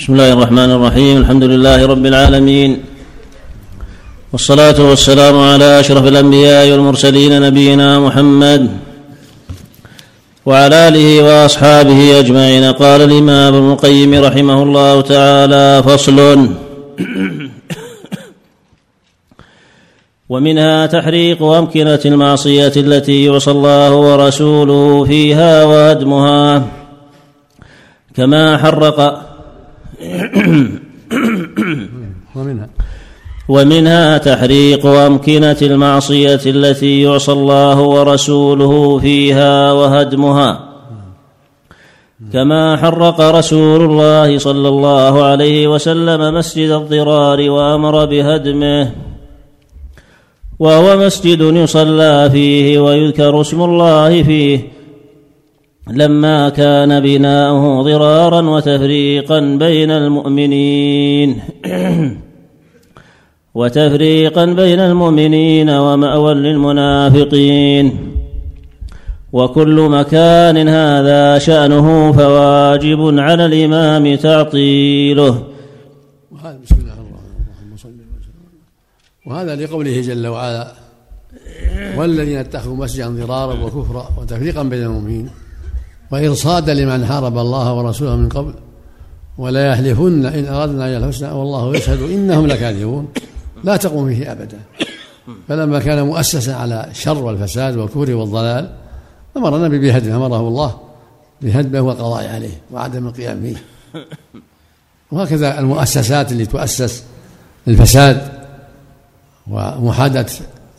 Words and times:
بسم 0.00 0.12
الله 0.12 0.32
الرحمن 0.32 0.70
الرحيم. 0.70 1.16
الحمد 1.16 1.44
لله 1.44 1.86
رب 1.86 2.06
العالمين. 2.06 2.70
والصلاة 4.32 4.80
والسلام 4.80 5.36
على 5.38 5.80
أشرف 5.80 6.04
الأنبياء 6.06 6.70
والمرسلين 6.72 7.42
نبينا 7.42 7.98
محمد 7.98 8.62
وعلى 10.46 10.88
آله 10.88 11.08
وأصحابه 11.22 12.18
أجمعين. 12.18 12.64
قال 12.72 13.00
الإمام 13.02 13.54
ابن 13.54 13.72
القيم 13.72 14.24
رحمه 14.24 14.62
الله 14.62 15.00
تعالى 15.00 15.82
فصل. 15.84 16.48
ومنها 20.28 20.86
تحريق 20.86 21.42
أمكنة 21.42 22.00
المعصية 22.06 22.72
التي 22.76 23.24
يعصى 23.24 23.50
الله 23.50 23.90
ورسوله 23.94 25.04
فيها 25.04 25.64
وهدمها 25.64 26.66
كما 28.16 28.58
حرق 28.58 29.29
ومنها. 32.36 32.68
ومنها 33.48 34.18
تحريق 34.18 34.86
أمكنة 34.86 35.56
المعصية 35.62 36.40
التي 36.46 37.02
يعصى 37.02 37.32
الله 37.32 37.80
ورسوله 37.80 38.98
فيها 38.98 39.72
وهدمها. 39.72 40.70
كما 42.32 42.76
حرق 42.76 43.20
رسول 43.20 43.82
الله 43.82 44.38
صلى 44.38 44.68
الله 44.68 45.24
عليه 45.24 45.68
وسلم 45.68 46.34
مسجد 46.34 46.70
الضرار 46.70 47.50
وأمر 47.50 48.04
بهدمه. 48.04 48.90
وهو 50.58 50.96
مسجد 50.96 51.40
يصلى 51.40 52.30
فيه 52.32 52.78
ويذكر 52.78 53.40
اسم 53.40 53.62
الله 53.62 54.22
فيه. 54.22 54.79
لما 55.88 56.48
كان 56.48 57.00
بناؤه 57.00 57.82
ضرارا 57.82 58.40
وتفريقا 58.40 59.40
بين 59.40 59.90
المؤمنين. 59.90 61.40
وتفريقا 63.54 64.44
بين 64.44 64.80
المؤمنين 64.80 65.70
ومأوى 65.70 66.34
للمنافقين. 66.34 68.12
وكل 69.32 69.88
مكان 69.90 70.68
هذا 70.68 71.38
شأنه 71.38 72.12
فواجب 72.12 73.18
على 73.18 73.46
الإمام 73.46 74.14
تعطيله. 74.14 75.42
وهذا 76.30 76.58
بسم 76.64 76.74
الله 76.80 76.92
الرحمن 76.92 77.18
الرحيم. 77.36 78.00
وهذا 79.26 79.56
لقوله 79.56 80.00
جل 80.00 80.26
وعلا 80.26 80.72
والذين 81.96 82.38
اتخذوا 82.38 82.76
مسجدا 82.76 83.08
ضرارا 83.08 83.64
وكفرا 83.64 84.08
وتفريقا 84.18 84.62
بين 84.62 84.82
المؤمنين 84.82 85.30
وإرصادا 86.10 86.74
لمن 86.74 87.06
حارب 87.06 87.38
الله 87.38 87.74
ورسوله 87.74 88.16
من 88.16 88.28
قبل 88.28 88.54
ولا 89.38 89.66
يحلفن 89.66 90.26
إن 90.26 90.46
أردنا 90.46 90.86
إلى 90.86 90.96
الحسنى 90.96 91.30
والله 91.30 91.76
يشهد 91.76 92.02
إنهم 92.02 92.46
لكاذبون. 92.46 93.08
لا 93.64 93.76
تقوم 93.76 94.08
فيه 94.08 94.32
أبدا. 94.32 94.58
فلما 95.48 95.78
كان 95.78 96.06
مؤسسا 96.06 96.50
على 96.50 96.86
الشر 96.90 97.18
والفساد 97.18 97.76
والكفر 97.76 98.14
والضلال 98.14 98.70
أمر 99.36 99.56
النبي 99.56 99.78
بهدمه 99.78 100.16
أمره 100.16 100.48
الله 100.48 100.80
بهدمه 101.42 101.80
والقضاء 101.80 102.28
عليه 102.28 102.60
وعدم 102.70 103.06
القيام 103.06 103.40
به 103.40 103.56
وهكذا 105.10 105.58
المؤسسات 105.58 106.32
اللي 106.32 106.46
تؤسس 106.46 107.04
للفساد 107.66 108.28
ومحادة 109.50 110.26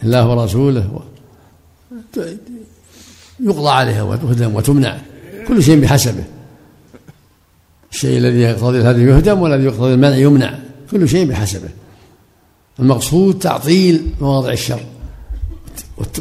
الله 0.04 0.30
ورسوله 0.30 1.00
يقضى 3.40 3.70
عليها 3.70 4.04
وتهدم 4.04 4.56
وتمنع. 4.56 4.98
كل 5.52 5.64
شيء 5.64 5.80
بحسبه. 5.80 6.24
الشيء 7.92 8.18
الذي 8.18 8.42
يقتضي 8.42 8.78
الهدم 8.78 9.10
يهدم 9.10 9.42
والذي 9.42 9.64
يقتضي 9.64 9.94
المنع 9.94 10.16
يمنع 10.16 10.54
كل 10.92 11.10
شيء 11.10 11.30
بحسبه. 11.30 11.70
المقصود 12.80 13.40
تعطيل 13.40 14.08
مواضع 14.22 14.52
الشر 14.52 14.80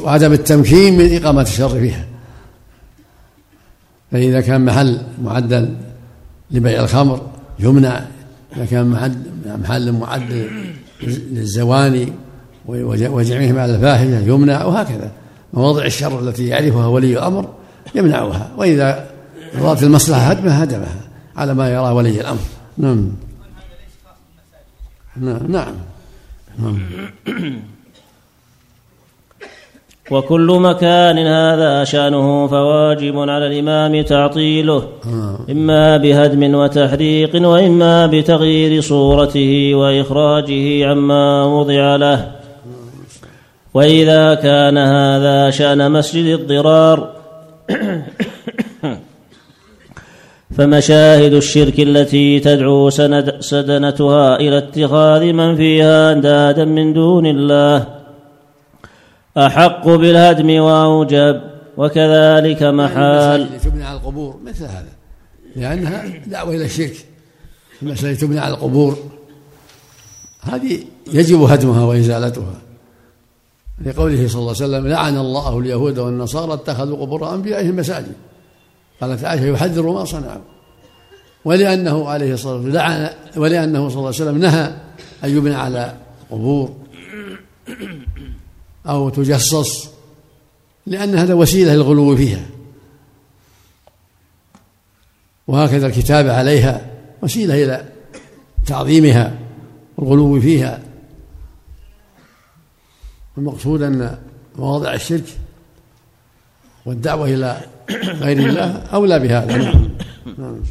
وعدم 0.00 0.32
التمكين 0.32 0.98
من 0.98 1.16
إقامة 1.16 1.42
الشر 1.42 1.80
فيها. 1.80 2.06
فإذا 4.12 4.40
كان 4.40 4.64
محل 4.64 5.00
معدل 5.22 5.76
لبيع 6.50 6.80
الخمر 6.80 7.26
يمنع 7.58 8.06
إذا 8.56 8.64
كان 8.64 9.12
محل 9.62 9.92
معدل 9.92 10.50
للزواني 11.02 12.12
وجمعهم 12.66 13.58
على 13.58 13.74
الفاحشة 13.74 14.18
يمنع 14.18 14.64
وهكذا. 14.64 15.12
مواضع 15.52 15.84
الشر 15.84 16.20
التي 16.20 16.46
يعرفها 16.46 16.86
ولي 16.86 17.12
الأمر 17.12 17.48
يمنعها. 17.94 18.50
وإذا 18.56 19.09
أرادت 19.58 19.82
المصلحة 19.82 20.20
هدمها 20.20 20.64
هدمها 20.64 21.00
على 21.36 21.54
ما 21.54 21.68
يرى 21.68 21.90
ولي 21.92 22.20
الأمر. 22.20 22.38
نعم. 22.78 23.12
نعم 25.16 25.46
نعم, 25.48 25.74
نعم. 26.58 26.78
وكل 30.10 30.58
مكان 30.60 31.18
هذا 31.18 31.84
شأنه 31.84 32.46
فواجب 32.46 33.18
على 33.18 33.46
الإمام 33.46 34.02
تعطيله 34.02 34.88
إما 35.50 35.96
بهدم 35.96 36.54
وتحريق 36.54 37.48
وإما 37.48 38.06
بتغيير 38.06 38.80
صورته 38.80 39.74
وإخراجه 39.74 40.86
عما 40.90 41.44
وضع 41.44 41.96
له. 41.96 42.32
وإذا 43.74 44.34
كان 44.34 44.78
هذا 44.78 45.50
شأن 45.50 45.92
مسجد 45.92 46.40
الضرار 46.40 47.12
فمشاهد 50.60 51.32
الشرك 51.32 51.80
التي 51.80 52.40
تدعو 52.40 52.90
سند 52.90 53.40
سدنتها 53.40 54.36
إلى 54.36 54.58
اتخاذ 54.58 55.32
من 55.32 55.56
فيها 55.56 56.12
أندادا 56.12 56.64
من 56.64 56.92
دون 56.92 57.26
الله. 57.26 57.86
أحق 59.36 59.88
بالهدم 59.88 60.60
وأوجب 60.60 61.40
وكذلك 61.76 62.62
محال. 62.62 63.60
تبنى 63.60 63.84
على 63.84 63.96
القبور 63.96 64.40
مثل 64.44 64.64
هذا. 64.64 64.92
لأنها 65.56 66.04
دعوة 66.26 66.54
إلى 66.54 66.64
الشرك. 66.64 66.96
المسألة 67.82 68.14
تبنى 68.14 68.38
على 68.38 68.54
القبور. 68.54 68.96
هذه 70.40 70.78
يجب 71.12 71.42
هدمها 71.42 71.84
وإزالتها. 71.84 72.54
لقوله 73.86 74.28
صلى 74.28 74.40
الله 74.40 74.54
عليه 74.60 74.64
وسلم 74.64 74.86
لعن 74.88 75.16
الله 75.16 75.58
اليهود 75.58 75.98
والنصارى 75.98 76.54
اتخذوا 76.54 76.96
قبور 76.96 77.34
أنبيائهم 77.34 77.76
مساجد. 77.76 78.12
قالت 79.00 79.24
عائشه 79.24 79.44
يحذر 79.44 79.92
ما 79.92 80.04
صنعوا 80.04 80.42
ولأنه 81.44 82.08
عليه 82.08 82.34
الصلاة 82.34 82.54
والسلام 82.54 82.72
لعن 82.72 83.10
ولأنه 83.36 83.88
صلى 83.88 83.98
الله 83.98 84.06
عليه 84.06 84.08
وسلم 84.08 84.38
نهى 84.38 84.74
أن 85.24 85.36
يبنى 85.36 85.54
على 85.54 85.96
قبور 86.30 86.76
أو 88.86 89.08
تجصص 89.08 89.90
لأن 90.86 91.14
هذا 91.14 91.34
وسيلة 91.34 91.74
للغلو 91.74 92.16
فيها. 92.16 92.46
وهكذا 95.46 95.86
الكتابه 95.86 96.32
عليها 96.32 96.90
وسيلة 97.22 97.64
إلى 97.64 97.84
تعظيمها 98.66 99.38
والغلو 99.96 100.40
فيها. 100.40 100.82
المقصود 103.38 103.82
أن 103.82 104.18
مواضع 104.56 104.94
الشرك 104.94 105.24
والدعوة 106.90 107.28
إلى 107.28 107.60
غير 108.20 108.38
الله 108.38 108.64
أولى 108.92 109.18
بهذا. 109.18 109.56
نعم. 109.56 109.90
نعم, 110.38 110.62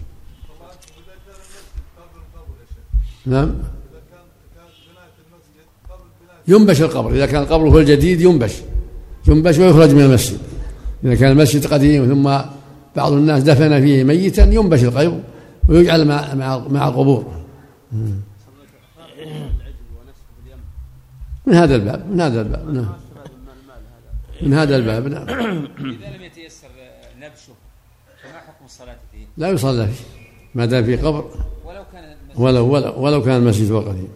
نعم. 3.26 3.56
ينبش 6.48 6.82
القبر. 6.82 7.12
إذا 7.12 7.26
كان 7.26 7.42
القبر 7.42 7.70
هو 7.70 7.80
الجديد 7.80 8.22
ينبش. 8.22 8.54
ينبش 9.28 9.58
ويخرج 9.58 9.90
من 9.90 10.02
المسجد. 10.02 10.38
إذا 11.04 11.16
كان 11.16 11.32
المسجد 11.32 11.68
قديم 11.68 12.06
ثم 12.06 12.24
بعض 12.96 13.12
الناس 13.12 13.44
دفن 13.44 13.82
فيه 13.82 14.04
ميتا 14.04 14.44
ينبش 14.44 14.84
القبر 14.84 15.20
ويجعل 15.70 16.08
مع 16.08 16.34
مع 16.34 16.58
مع 16.58 16.88
القبور 16.88 17.26
من 21.46 21.54
هذا 21.54 21.76
الباب 21.76 22.12
من 22.12 22.22
هذا 22.22 22.42
الباب. 22.42 22.74
نعم. 22.74 22.94
من 24.42 24.54
هذا 24.54 24.76
الباب 24.76 25.08
نعم. 25.08 25.30
إذا 25.30 26.18
لم 26.18 26.22
يتيسر 26.22 26.68
نبشه 27.20 27.54
فما 28.24 28.40
حكم 28.40 28.66
الصلاة 28.66 28.98
فيه؟ 29.12 29.26
لا 29.38 29.50
يصلى 29.50 29.88
فيه 29.88 30.04
ما 30.56 30.66
دام 30.66 30.84
في 30.84 30.96
قبر. 30.96 31.32
ولو 31.66 31.84
كان 31.94 32.16
ولو 32.36 32.74
ولو 32.74 33.02
ولو 33.02 33.24
كان 33.24 33.36
المسجد 33.36 33.72
هو 33.72 33.80
قديم 33.80 34.10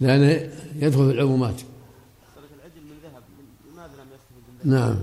لأنه 0.00 0.50
يدخل 0.76 1.06
في 1.06 1.12
العمومات 1.12 1.60
نعم. 4.64 4.96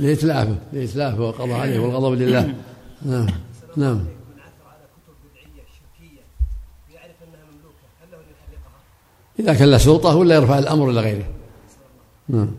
لإتلافه 0.00 0.56
لإتلافه 0.72 1.20
والقضاء 1.20 1.60
عليه 1.60 1.78
والغضب 1.78 2.12
لله. 2.12 2.54
نعم 3.02 3.26
نعم. 3.76 4.04
إذا 9.40 9.54
كان 9.54 9.70
له 9.70 9.78
سلطة 9.78 10.16
ولا 10.16 10.34
يرفع 10.34 10.58
الأمر 10.58 10.90
إلى 10.90 11.00
غيره. 11.00 11.28
نعم. 12.28 12.50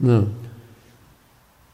نعم. 0.00 0.24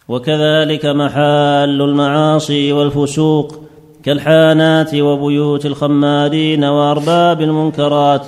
وكذلك 0.08 0.86
محال 0.86 1.82
المعاصي 1.82 2.72
والفسوق 2.72 3.58
كالحانات 4.02 4.94
وبيوت 4.94 5.66
الخمارين 5.66 6.64
وأرباب 6.64 7.40
المنكرات. 7.40 8.26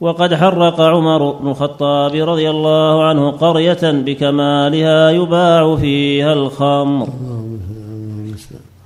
وقد 0.00 0.34
حرق 0.34 0.80
عمر 0.80 1.30
بن 1.30 1.48
الخطاب 1.48 2.14
رضي 2.14 2.50
الله 2.50 3.04
عنه 3.04 3.30
قرية 3.30 3.78
بكمالها 3.82 5.10
يباع 5.10 5.76
فيها 5.76 6.32
الخمر. 6.32 7.08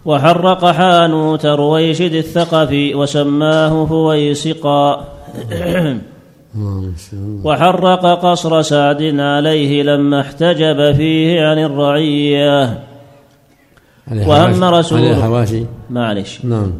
وحرق 0.04 0.64
حانوت 0.64 1.46
رويشد 1.46 2.14
الثقفي 2.14 2.94
وسماه 2.94 3.86
فويسقا. 3.86 5.04
وحرق 7.44 8.06
قصر 8.06 8.62
سعد 8.62 9.02
عليه 9.20 9.82
لما 9.82 10.20
احتجب 10.20 10.92
فيه 10.92 11.46
عن 11.46 11.58
الرعية. 11.58 12.82
وهم 14.26 14.64
رسول 14.64 15.00
الحواشي 15.00 15.64
معلش. 15.90 16.44
نعم 16.44 16.72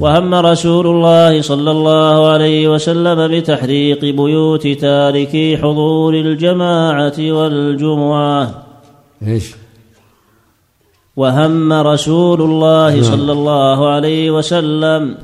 وهم 0.00 0.34
رسول 0.34 0.86
الله 0.86 1.42
صلى 1.42 1.70
الله 1.70 2.28
عليه 2.28 2.68
وسلم 2.68 3.28
بتحريق 3.28 4.00
بيوت 4.00 4.66
تاركي 4.66 5.56
حضور 5.56 6.14
الجماعة 6.14 7.18
والجمعة. 7.18 8.62
إيش؟ 9.26 9.54
وهم 11.16 11.72
رسول 11.72 12.42
الله 12.42 13.02
صلى 13.02 13.32
الله 13.32 13.88
عليه 13.88 14.30
وسلم 14.30 15.14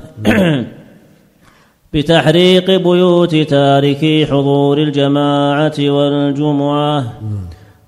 بتحريق 1.94 2.70
بيوت 2.70 3.36
تاركي 3.36 4.26
حضور 4.26 4.78
الجماعة 4.78 5.72
والجمعة. 5.78 7.12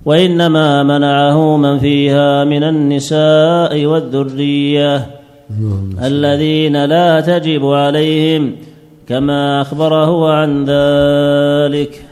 وإنما 0.04 0.82
منعه 0.82 1.56
من 1.56 1.78
فيها 1.78 2.44
من 2.44 2.62
النساء 2.62 3.84
والذرية. 3.84 5.06
الذين 6.02 6.84
لا 6.84 7.20
تجب 7.20 7.66
عليهم 7.66 8.52
كما 9.08 9.62
أخبره 9.62 10.32
عن 10.32 10.64
ذلك. 10.64 12.02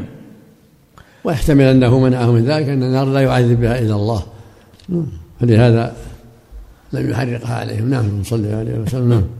ويحتمل 1.24 1.64
أنه 1.64 1.98
منعه 1.98 2.32
من 2.32 2.44
ذلك 2.44 2.68
أن 2.68 2.82
النار 2.82 3.06
لا 3.06 3.20
يعذب 3.20 3.60
بها 3.60 3.78
إلا 3.78 3.94
الله. 3.94 4.22
فلهذا 5.40 5.92
لم 6.92 7.10
يحرقها 7.10 7.54
عليهم. 7.54 7.90
نعم 7.90 8.22
صلى 8.22 8.52
عليه 8.52 8.78
وسلم. 8.78 9.08
نعم. 9.08 9.39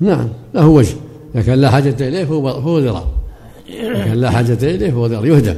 نعم 0.00 0.28
له 0.54 0.66
وجه 0.66 0.96
إذا 1.34 1.42
كان 1.42 1.60
لا 1.60 1.70
حاجة 1.70 2.08
إليه 2.08 2.24
فهو 2.24 2.60
فهو 2.60 2.78
ذراع. 2.78 3.04
إذا 3.68 4.04
كان 4.04 4.20
لا 4.20 4.30
حاجة 4.30 4.58
إليه 4.62 4.90
فهو 4.90 5.06
ذراع 5.06 5.26
يهدم 5.26 5.56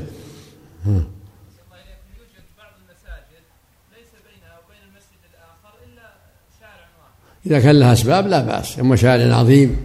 إذا 7.47 7.61
كان 7.61 7.79
لها 7.79 7.93
أسباب 7.93 8.27
لا 8.27 8.41
بأس 8.41 8.79
أما 8.79 8.97
شارع 8.97 9.35
عظيم 9.35 9.77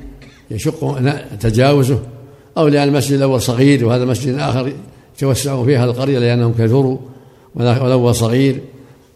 يشق 0.52 1.00
تجاوزه 1.40 2.00
أو 2.57 2.68
لأن 2.68 2.88
المسجد 2.88 3.13
الأول 3.13 3.42
صغير 3.42 3.86
وهذا 3.86 4.04
المسجد 4.04 4.34
الآخر 4.34 4.74
يتوسع 5.18 5.63
فيها 5.63 5.86
القرية 5.86 6.19
لأنهم 6.19 6.54
كثروا 6.54 6.98
والأول 7.56 8.16
صغير 8.16 8.62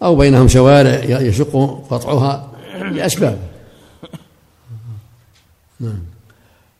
أو 0.03 0.15
بينهم 0.15 0.47
شوارع 0.47 1.03
يشق 1.03 1.83
قطعها 1.89 2.51
لأسباب. 2.91 3.37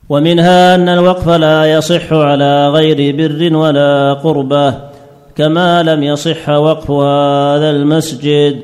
ومنها 0.10 0.76
أن 0.76 0.90
الوقف 0.90 1.28
لا 1.28 1.74
يصح 1.74 2.14
على 2.14 2.70
غير 2.70 3.16
بر 3.16 3.56
ولا 3.56 4.14
قربة 4.14 4.90
كما 5.36 5.84
لم 5.84 6.04
يصح 6.04 6.50
وقف 6.50 6.92
هذا 6.92 7.70
المسجد. 7.70 8.64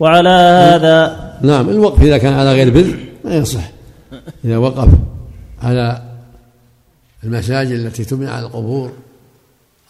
وعلى 0.00 0.28
هذا 0.28 1.16
نعم 1.42 1.68
الوقف 1.68 2.02
إذا 2.02 2.18
كان 2.18 2.32
على 2.32 2.52
غير 2.52 2.70
بر 2.70 2.94
لا 3.24 3.36
يصح. 3.36 3.70
إذا 4.44 4.56
وقف 4.56 4.88
على 5.62 6.02
المساجد 7.24 7.72
التي 7.72 8.04
تبنى 8.04 8.30
على 8.30 8.46
القبور 8.46 8.92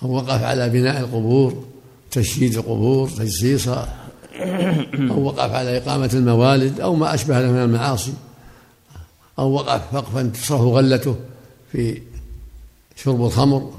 أو 0.02 0.16
وقف 0.16 0.42
على 0.42 0.68
بناء 0.68 1.00
القبور 1.00 1.64
تشييد 2.10 2.54
القبور 2.54 3.08
تجسيسها 3.08 3.88
أو 5.10 5.22
وقف 5.22 5.54
على 5.54 5.78
إقامة 5.78 6.10
الموالد 6.14 6.80
أو 6.80 6.94
ما 6.94 7.14
أشبه 7.14 7.40
له 7.40 7.52
من 7.52 7.62
المعاصي. 7.62 8.12
أو 9.38 9.52
وقف 9.52 9.94
وقفا 9.94 10.22
تصرف 10.22 10.60
غلته 10.60 11.16
في 11.72 12.02
شرب 12.96 13.24
الخمر 13.24 13.74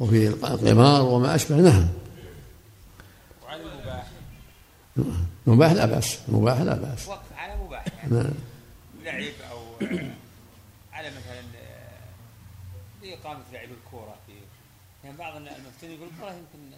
وفي 0.00 0.28
القمار 0.28 1.02
وما 1.02 1.34
أشبه 1.34 1.56
نعم. 1.56 1.88
وعلى 3.44 3.62
المباح 3.62 4.06
مباح 5.46 5.72
لا 5.72 5.86
بأس 5.86 6.18
مباح 6.28 6.60
لا 6.60 6.74
بأس. 6.74 7.08
وقف 7.08 7.32
على 7.36 7.56
مباح 7.56 7.84
يعني. 7.98 8.14
نعم. 8.14 8.30
لعب 9.04 9.32
أو 9.50 9.58
على 10.92 11.08
مثلا 11.08 11.42
لإقامة 13.02 13.40
لعب 13.52 13.68
الكورة 13.84 14.14
في 14.26 14.32
يعني 15.04 15.16
بعض 15.16 15.36
المفتون 15.36 15.90
يقول 15.90 16.08
الكورة 16.14 16.30
يمكن 16.30 16.68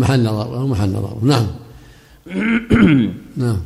محل 0.00 0.24
نظر 0.24 0.66
محل 0.66 0.90
نظر. 0.92 1.18
نعم. 1.24 1.46
نعم. 3.46 3.62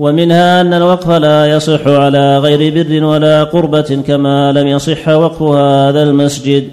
ومنها 0.00 0.60
أن 0.60 0.72
الوقف 0.74 1.10
لا 1.10 1.46
يصح 1.56 1.86
على 1.86 2.38
غير 2.38 2.60
بر 2.74 3.04
ولا 3.04 3.44
قربة 3.44 4.02
كما 4.06 4.52
لم 4.52 4.66
يصح 4.66 5.08
وقف 5.08 5.42
هذا 5.42 6.02
المسجد. 6.02 6.64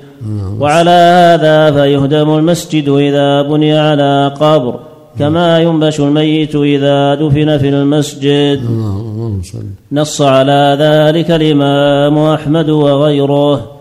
وعلى 0.60 0.90
هذا 0.90 1.72
فيهدم 1.72 2.30
المسجد 2.38 2.90
إذا 2.90 3.42
بني 3.42 3.78
على 3.78 4.34
قبر 4.40 4.80
كما 5.20 5.60
ينبش 5.60 6.00
الميت 6.00 6.56
إذا 6.56 7.16
دفن 7.16 7.58
في 7.58 7.70
المسجد. 7.70 8.60
نص 9.92 10.22
على 10.22 10.78
ذلك 10.80 11.32
الإمام 11.32 12.18
أحمد 12.18 12.70
وغيره 12.70 13.72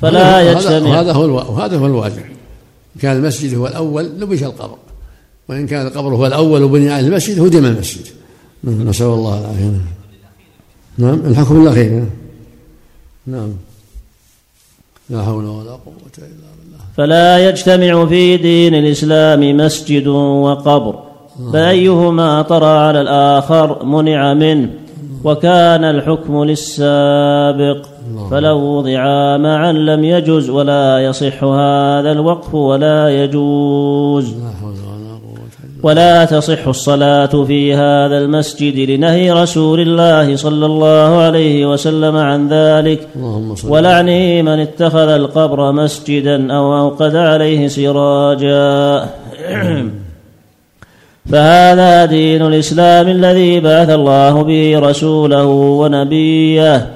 فلا 0.00 0.52
يجتمع. 0.52 1.00
هذا 1.00 1.12
هو 1.12 1.38
هذا 1.38 1.76
هو 1.76 1.86
الواجب. 1.86 2.22
كان 3.00 3.16
المسجد 3.16 3.58
هو 3.58 3.66
الأول 3.66 4.10
نبش 4.18 4.42
القبر 4.42 4.78
وإن 5.48 5.66
كان 5.66 5.86
القبر 5.86 6.14
هو 6.14 6.26
الأول 6.26 6.62
وبني 6.62 6.90
عليه 6.90 7.08
المسجد 7.08 7.40
هدم 7.40 7.64
المسجد. 7.64 8.17
نسأل 8.64 9.06
الله 9.06 9.40
العافية. 9.40 9.80
نعم 10.98 11.20
الحكم 11.24 11.62
الأخير. 11.62 11.90
نعم. 11.90 12.08
نعم 13.26 13.52
لا 15.10 15.22
حول 15.22 15.44
ولا 15.44 15.70
قوة 15.70 16.16
إلا 16.18 16.26
بالله. 16.26 16.78
فلا 16.96 17.48
يجتمع 17.48 18.06
في 18.06 18.36
دين 18.36 18.74
الإسلام 18.74 19.56
مسجد 19.56 20.06
وقبر 20.06 20.98
فأيهما 21.52 22.42
طرى 22.42 22.78
على 22.78 23.00
الآخر 23.00 23.84
منع 23.84 24.34
منه 24.34 24.70
وكان 25.24 25.84
الحكم 25.84 26.44
للسابق. 26.44 27.86
فلو 28.30 28.58
وضعا 28.58 29.36
معا 29.36 29.72
لم 29.72 30.04
يجز 30.04 30.50
ولا 30.50 30.98
يصح 30.98 31.44
هذا 31.44 32.12
الوقف 32.12 32.54
ولا 32.54 33.24
يجوز. 33.24 34.34
لا 34.34 34.50
حول 34.60 34.70
ولا 34.70 34.97
ولا 35.82 36.24
تصح 36.24 36.68
الصلاة 36.68 37.44
في 37.44 37.74
هذا 37.74 38.18
المسجد 38.18 38.90
لنهي 38.90 39.32
رسول 39.32 39.80
الله 39.80 40.36
صلى 40.36 40.66
الله 40.66 41.16
عليه 41.16 41.72
وسلم 41.72 42.16
عن 42.16 42.48
ذلك. 42.48 43.08
اللهم 43.16 43.54
صل 43.54 43.70
ولعن 43.70 44.06
من 44.44 44.58
اتخذ 44.60 45.08
القبر 45.08 45.72
مسجدا 45.72 46.52
أو 46.52 46.78
أوقد 46.78 47.16
عليه 47.16 47.68
سراجا. 47.68 49.06
فهذا 51.32 52.04
دين 52.04 52.42
الإسلام 52.42 53.08
الذي 53.08 53.60
بعث 53.60 53.90
الله 53.90 54.42
به 54.42 54.78
رسوله 54.78 55.44
ونبيه 55.44 56.86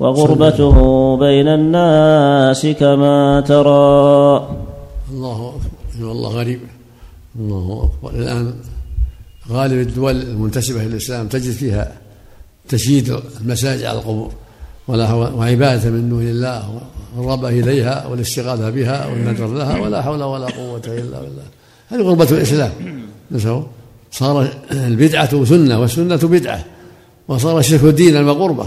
وغربته 0.00 0.76
بين 1.16 1.48
الناس 1.48 2.66
كما 2.66 3.40
ترى. 3.40 4.46
الله 5.10 5.48
أكبر. 5.48 6.08
والله 6.08 6.28
غريب. 6.28 6.79
الله 7.38 7.90
أكبر. 7.92 8.20
الآن 8.20 8.54
غالب 9.48 9.88
الدول 9.88 10.22
المنتسبة 10.22 10.82
للإسلام 10.82 11.28
تجد 11.28 11.52
فيها 11.52 11.92
تشييد 12.68 13.16
المساجد 13.40 13.84
على 13.84 13.98
القبور 13.98 14.32
وعبادة 14.88 15.90
من 15.90 16.08
دون 16.08 16.22
الله 16.22 16.80
والرغبة 17.16 17.48
إليها 17.48 18.06
والاستغاثة 18.06 18.70
بها 18.70 19.06
والنذر 19.06 19.46
لها 19.46 19.80
ولا 19.80 20.02
حول 20.02 20.22
ولا 20.22 20.46
قوة 20.46 20.82
إلا 20.86 21.20
بالله. 21.20 21.42
هذه 21.88 22.00
غربة 22.00 22.30
الإسلام. 22.30 22.72
نسوا 23.32 23.62
صار 24.10 24.48
البدعة 24.72 25.44
سنة 25.44 25.80
والسنة 25.80 26.16
بدعة 26.16 26.64
وصار 27.28 27.58
الشرك 27.58 27.94
دينا 27.94 28.20
وقربة 28.20 28.66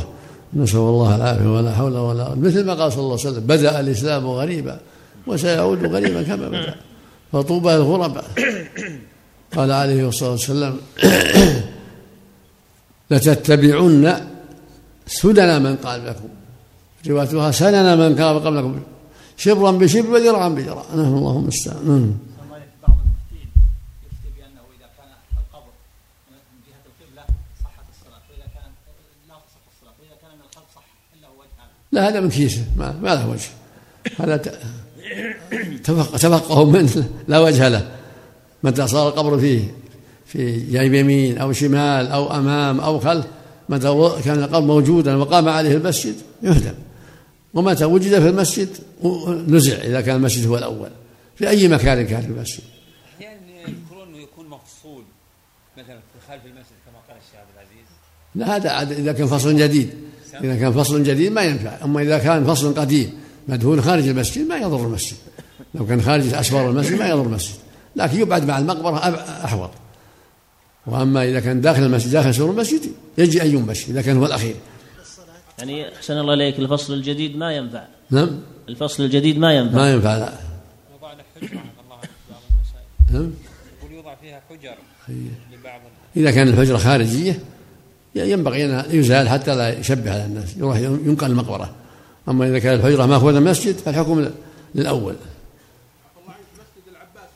نسأل 0.53 0.79
الله 0.79 1.15
العافية 1.15 1.55
ولا 1.55 1.75
حول 1.75 1.98
ولا 1.98 2.24
قوة 2.24 2.36
مثل 2.36 2.65
ما 2.65 2.74
قال 2.74 2.91
صلى 2.91 3.01
الله 3.01 3.20
عليه 3.20 3.29
وسلم 3.29 3.43
بدأ 3.48 3.79
الإسلام 3.79 4.27
غريبا 4.27 4.79
وسيعود 5.27 5.86
غريبا 5.86 6.24
كما 6.24 6.48
بدأ. 6.48 6.75
فطوبى 7.33 7.75
الغرباء. 7.75 8.25
قال 9.55 9.71
عليه 9.71 10.07
الصلاة 10.07 10.31
والسلام 10.31 10.77
لتتبعن 13.11 14.27
سنن 15.07 15.61
من 15.63 15.75
قبلكم 15.75 16.29
روايتها 17.07 17.51
سنن 17.51 17.97
من 17.97 18.15
كان 18.15 18.39
قبلكم 18.39 18.79
شبرا 19.37 19.71
بشبر 19.71 20.09
وذراعا 20.09 20.49
بذراع 20.49 20.85
نعم 20.95 21.13
اللهم 21.17 21.43
المستعان. 21.43 22.17
لا 31.91 32.09
هذا 32.09 32.19
من 32.19 32.29
كيسه. 32.29 32.65
ما, 32.77 32.91
ما 33.01 33.15
له 33.15 33.29
وجه. 33.29 33.49
هذا 34.19 34.41
تفق 35.84 36.17
تفقه 36.17 36.65
منه 36.65 37.10
لا 37.27 37.39
وجه 37.39 37.67
له. 37.70 37.91
متى 38.63 38.88
صار 38.88 39.08
القبر 39.08 39.39
فيه 39.39 39.75
في 40.25 40.60
جانب 40.60 40.93
يمين 40.93 41.38
أو 41.38 41.53
شمال 41.53 42.08
أو 42.08 42.36
أمام 42.36 42.79
أو 42.79 43.00
خلف. 43.00 43.25
متى 43.70 44.12
كان 44.25 44.43
القبر 44.43 44.65
موجودا 44.65 45.15
وقام 45.15 45.50
عليه 45.50 45.77
المسجد 45.77 46.15
يهدم. 46.43 46.74
ومتى 47.53 47.86
وجد 47.86 48.20
في 48.20 48.29
المسجد 48.29 48.70
نزع 49.48 49.75
إذا 49.75 50.01
كان 50.01 50.15
المسجد 50.15 50.48
هو 50.48 50.58
الأول. 50.58 50.89
في 51.36 51.50
أي 51.50 51.67
مكان 51.67 52.05
كان 52.05 52.22
في 52.22 52.27
المسجد؟ 52.27 52.63
أحيانا 53.17 53.38
يذكرون 53.67 54.08
انه 54.08 54.17
يكون 54.17 54.48
مفصول. 54.48 55.03
مثلا 55.77 55.96
في 55.96 56.27
خلف 56.27 56.46
المسجد 56.46 56.77
كما 56.86 57.00
قال 57.08 57.17
الشيخ 57.17 57.36
عبد 57.39 57.50
العزيز. 57.55 57.88
لا 58.36 58.55
هذا 58.55 59.00
إذا 59.01 59.12
كان 59.12 59.27
فصل 59.27 59.58
جديد. 59.58 59.89
إذا 60.43 60.55
كان 60.55 60.72
فصل 60.72 61.03
جديد 61.03 61.32
ما 61.32 61.41
ينفع. 61.41 61.84
أما 61.84 62.01
إذا 62.01 62.17
كان 62.17 62.46
فصل 62.46 62.74
قديم 62.74 63.12
مدهون 63.47 63.81
خارج 63.81 64.07
المسجد 64.07 64.47
ما 64.47 64.57
يضر 64.57 64.85
المسجد. 64.85 65.17
لو 65.75 65.85
كان 65.85 66.01
خارج 66.01 66.33
اسوار 66.33 66.69
المسجد 66.69 67.00
ما 67.00 67.09
يضر 67.09 67.21
المسجد. 67.21 67.55
لكن 67.95 68.19
يبعد 68.19 68.45
مع 68.45 68.57
المقبرة 68.57 68.97
أحوط. 69.45 69.69
وأما 70.88 71.23
إذا 71.23 71.39
كان 71.39 71.62
داخل 71.62 71.83
المسجد 71.83 72.12
داخل 72.12 72.35
سور 72.35 72.51
المسجد 72.51 72.81
يجي 73.17 73.41
ان 73.41 73.47
ينبش 73.47 73.89
إذا 73.89 74.01
كان 74.01 74.17
هو 74.17 74.25
الأخير. 74.25 74.55
يعني 75.59 75.95
أحسن 75.95 76.17
الله 76.17 76.33
إليك 76.33 76.59
الفصل 76.59 76.93
الجديد 76.93 77.38
ما 77.38 77.55
ينفع. 77.55 77.83
نعم. 78.12 78.39
الفصل 78.69 79.03
الجديد 79.03 79.38
ما 79.38 79.53
ينفع. 79.53 79.75
ما 79.75 79.91
ينفع 79.91 80.17
لا. 80.17 80.33
يوضع 80.93 81.13
له 81.13 81.23
حجر 81.35 81.51
الله 81.51 81.97
نعم. 83.12 83.31
يقول 83.81 83.91
يوضع 83.91 84.15
فيها 84.15 84.41
حجر 84.50 84.75
لبعض 85.53 85.81
إذا 86.17 86.31
كان 86.31 86.47
الحجره 86.47 86.77
خارجية 86.77 87.39
ينبغي 88.15 88.65
أن 88.65 88.85
يزال 88.89 89.29
حتى 89.29 89.55
لا 89.55 89.79
يشبه 89.79 90.13
على 90.13 90.25
الناس. 90.25 90.57
يروح 90.57 90.77
ينقل 90.77 91.31
المقبرة. 91.31 91.75
أما 92.29 92.47
إذا 92.47 92.59
كان 92.59 92.75
الحجره 92.79 93.05
ما 93.05 93.15
هو 93.15 93.29
المسجد 93.29 93.75
فالحكم 93.75 94.29
للأول. 94.75 95.15
مسجد 96.53 96.87
العباس 96.91 97.29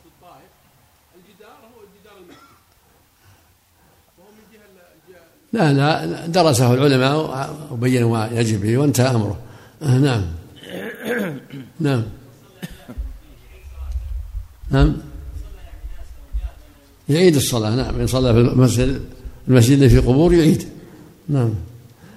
الجدار 1.16 1.50
هو 1.50 1.80
وهو 4.18 4.30
من 4.30 4.44
جهه 4.52 5.72
لا 5.72 6.06
لا 6.06 6.26
درسه 6.26 6.74
العلماء 6.74 7.56
وبينوا 7.70 8.10
ما 8.10 8.40
يجب 8.40 8.60
به 8.60 8.78
وانتهى 8.78 9.10
أمره. 9.10 9.38
آه 9.82 9.98
نعم. 9.98 10.24
نعم. 11.80 12.02
نعم. 14.70 14.96
يعيد 17.08 17.36
الصلاة. 17.36 17.74
نعم. 17.74 18.00
إن 18.00 18.06
صلى 18.06 18.32
في 18.32 18.40
المسجد 18.40 19.00
المسجد 19.48 19.86
في 19.86 19.98
قبور 19.98 20.34
يعيد. 20.34 20.68
نعم. 21.28 21.54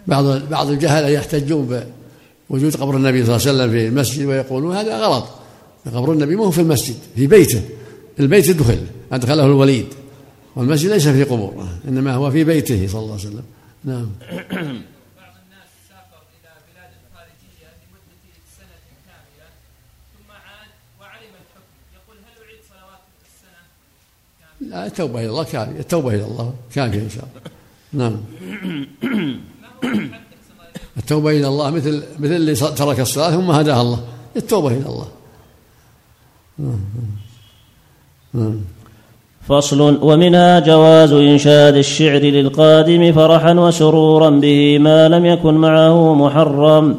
بعض 0.08 0.50
بعض 0.50 0.70
الجهلة 0.70 1.08
يحتجون 1.08 1.68
بوجود 2.52 2.76
قبر 2.76 2.96
النبي 2.96 3.26
صلى 3.26 3.36
الله 3.36 3.48
عليه 3.48 3.58
وسلم 3.58 3.72
في 3.72 3.88
المسجد 3.88 4.26
ويقولون 4.26 4.76
هذا 4.76 5.00
غلط. 5.00 5.26
قبر 5.86 6.12
النبي 6.12 6.36
مو 6.36 6.52
في 6.52 6.62
المسجد 6.62 6.96
في 7.16 7.28
بيته. 7.28 7.62
البيت 8.20 8.52
دخل 8.52 8.80
أدخله 9.12 9.46
الوليد. 9.46 9.86
والمسجد 10.56 10.90
ليس 10.90 11.08
في 11.08 11.24
قبور 11.24 11.68
إنما 11.88 12.14
هو 12.14 12.32
في 12.32 12.44
بيته 12.44 12.88
صلى 12.88 13.02
الله 13.02 13.14
عليه 13.14 13.24
وسلم. 13.24 13.44
نعم. 13.84 14.10
بعض 14.22 15.34
الناس 15.44 15.70
سافر 15.90 16.22
إلى 16.36 16.52
بلاد 16.68 16.92
خارجيه 17.14 17.72
لمده 17.82 18.34
سنه 18.58 18.78
كامله 19.08 19.50
ثم 20.14 20.32
عاد 20.32 20.72
وعلم 21.00 21.34
الحكم 21.42 21.68
يقول 21.96 22.18
هل 22.28 22.36
اعيد 22.46 22.62
صلوات 22.70 23.04
السنة 23.28 23.62
كامله؟ 24.40 24.76
لا 24.76 24.86
التوبة 24.88 25.20
إلى 25.20 25.30
الله 25.30 25.44
كافية 25.44 25.80
التوبة 25.80 26.10
إلى 26.10 26.26
الله 26.26 26.54
كافية 26.76 27.00
إن 27.00 27.10
شاء 27.10 27.28
الله 27.28 27.42
نعم 27.94 28.18
التوبة 30.98 31.32
إلى 31.32 31.48
الله 31.48 31.70
مثل 31.70 32.04
مثل 32.20 32.34
اللي 32.34 32.56
ترك 32.56 33.00
الصلاة 33.00 33.32
ثم 33.32 33.52
هداها 33.52 33.82
الله. 33.82 34.00
التوبة 34.38 34.68
إلى 34.68 34.86
الله. 34.86 35.08
فصل. 39.48 40.00
ومنها 40.02 40.60
جواز 40.60 41.12
إنشاد 41.14 41.76
الشعر 41.76 42.20
للقادم 42.20 43.14
فرحا 43.14 43.54
وسرورا 43.54 44.30
به 44.30 44.80
ما 44.80 45.10
لم 45.10 45.26
يكن 45.26 45.54
معه 45.54 46.14
محرم. 46.14 46.98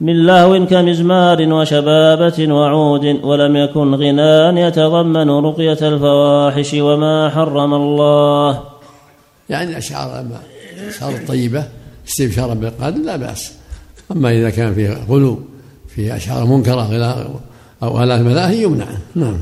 من 0.00 0.26
لهو 0.26 0.66
كمزمار 0.66 1.52
وشبابة 1.52 2.54
وعود 2.54 3.04
ولم 3.22 3.56
يكن 3.56 3.94
غناء 3.94 4.56
يتضمن 4.56 5.30
رقية 5.30 5.78
الفواحش 5.82 6.74
وما 6.74 7.30
حرم 7.30 7.74
الله. 7.74 8.60
يعني 9.50 9.70
الأشعار 9.70 10.26
الأشعار 10.80 11.14
الطيبة 11.14 11.81
استبشارا 12.12 12.54
بالقادم 12.54 13.02
لا 13.04 13.16
بأس. 13.16 13.52
أما 14.10 14.30
إذا 14.30 14.50
كان 14.50 14.74
فيه 14.74 14.90
غلو 14.90 15.42
فيه 15.88 16.16
أشعار 16.16 16.44
منكرة 16.44 17.40
أو 17.82 18.02
آلات 18.02 18.20
ملاهي 18.20 18.62
يمنع. 18.62 18.86
نعم. 19.14 19.38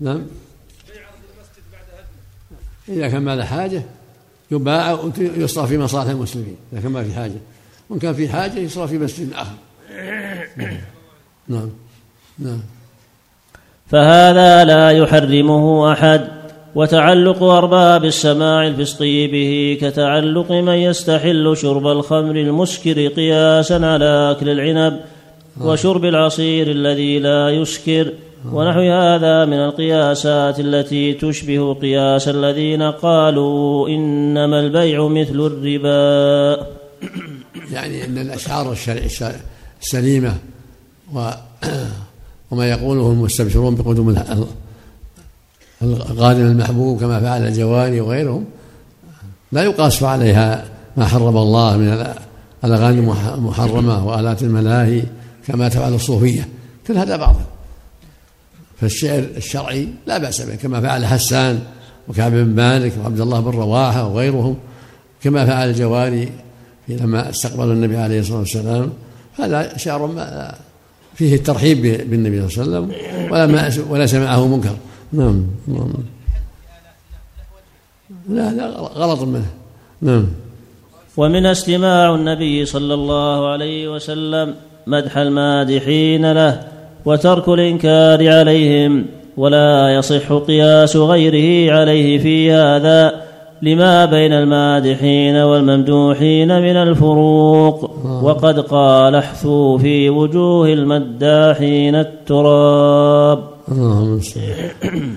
نعم. 0.00 0.22
إذا 2.88 3.08
كان 3.08 3.22
ما 3.22 3.36
له 3.36 3.44
حاجة 3.44 3.82
يباع 4.50 4.92
ويصرف 4.92 5.68
في 5.68 5.78
مصالح 5.78 6.10
المسلمين. 6.10 6.56
إذا 6.72 6.80
كان 6.80 6.92
ما 6.92 7.04
في 7.04 7.14
حاجة. 7.14 7.38
وإن 7.88 7.98
كان 7.98 8.14
في 8.14 8.28
حاجة 8.28 8.58
يصرف 8.58 8.90
في 8.90 8.98
مسجد 8.98 9.32
آخر. 9.32 9.54
نعم. 11.48 11.70
نعم. 12.38 12.60
فهذا 13.90 14.64
لا 14.64 14.90
يحرمه 14.90 15.92
أحد. 15.92 16.43
وتعلق 16.74 17.42
أرباب 17.42 18.04
السماع 18.04 18.66
الفسقي 18.66 19.26
به 19.26 19.78
كتعلق 19.80 20.52
من 20.52 20.74
يستحل 20.74 21.56
شرب 21.56 21.86
الخمر 21.86 22.36
المسكر 22.36 23.06
قياسا 23.06 23.74
على 23.74 24.30
أكل 24.30 24.48
العنب 24.48 25.00
وشرب 25.60 26.04
العصير 26.04 26.70
الذي 26.70 27.18
لا 27.18 27.50
يسكر 27.50 28.12
ونحو 28.52 28.80
هذا 28.80 29.44
من 29.44 29.64
القياسات 29.64 30.60
التي 30.60 31.12
تشبه 31.12 31.74
قياس 31.74 32.28
الذين 32.28 32.82
قالوا 32.82 33.88
إنما 33.88 34.60
البيع 34.60 35.08
مثل 35.08 35.40
الربا. 35.40 36.66
يعني 37.72 38.04
الشرع 38.32 39.34
السليمة 39.82 40.34
و 41.14 41.30
وما 42.50 42.70
يقوله 42.70 43.10
المستبشرون 43.10 43.74
بقدوم 43.74 44.10
القادم 45.92 46.40
المحبوب 46.46 47.00
كما 47.00 47.20
فعل 47.20 47.46
الجواني 47.46 48.00
وغيرهم 48.00 48.44
لا 49.52 49.62
يقاس 49.62 50.02
عليها 50.02 50.64
ما 50.96 51.06
حرم 51.06 51.36
الله 51.36 51.76
من 51.76 51.88
ال- 51.88 52.14
الأغاني 52.64 52.98
المح- 53.00 53.32
المحرمة 53.34 54.06
وآلات 54.06 54.42
الملاهي 54.42 55.02
كما 55.46 55.68
تفعل 55.68 55.94
الصوفية. 55.94 56.48
كل 56.86 56.96
هذا 56.96 57.16
باطل. 57.16 57.40
فالشعر 58.80 59.24
الشرعي 59.36 59.88
لا 60.06 60.18
بأس 60.18 60.40
به 60.42 60.54
كما 60.54 60.80
فعل 60.80 61.06
حسان 61.06 61.60
وكعب 62.08 62.32
بن 62.32 62.44
مالك 62.54 62.92
وعبد 63.02 63.20
الله 63.20 63.40
بن 63.40 63.50
رواحة 63.50 64.06
وغيرهم 64.08 64.56
كما 65.22 65.46
فعل 65.46 65.68
الجواري 65.70 66.28
لما 66.88 67.30
استقبلوا 67.30 67.72
النبي 67.72 67.96
عليه 67.96 68.20
الصلاة 68.20 68.38
والسلام. 68.38 68.90
هذا 69.38 69.76
شعر 69.76 70.10
فيه 71.14 71.34
الترحيب 71.34 72.10
بالنبي 72.10 72.48
صلى 72.48 72.64
الله 72.64 72.76
عليه 72.76 72.86
وسلم 72.86 73.32
ولا 73.32 73.72
وليس 73.90 74.14
معه 74.14 74.46
منكر. 74.46 74.76
نعم 75.12 75.42
نعم. 75.68 75.92
لا 78.28 78.52
لا 78.52 78.66
غلط 78.78 79.22
منه. 79.22 79.46
نعم. 80.02 80.26
ومن 81.16 81.46
استماع 81.46 82.14
النبي 82.14 82.64
صلى 82.64 82.94
الله 82.94 83.48
عليه 83.48 83.94
وسلم 83.94 84.54
مدح 84.86 85.18
المادحين 85.18 86.32
له 86.32 86.60
وترك 87.04 87.48
الإنكار 87.48 88.32
عليهم 88.38 89.06
ولا 89.36 89.94
يصح 89.94 90.32
قياس 90.32 90.96
غيره 90.96 91.72
عليه 91.72 92.18
في 92.18 92.52
هذا 92.52 93.24
لما 93.62 94.04
بين 94.04 94.32
المادحين 94.32 95.36
والممدوحين 95.36 96.48
من 96.48 96.76
الفروق. 96.76 97.90
وقد 98.22 98.60
قال 98.60 99.14
احثوا 99.14 99.78
في 99.78 100.10
وجوه 100.10 100.72
المداحين 100.72 101.94
التراب. 101.94 103.53
اللهم 103.72 104.12
المستعان 104.12 105.16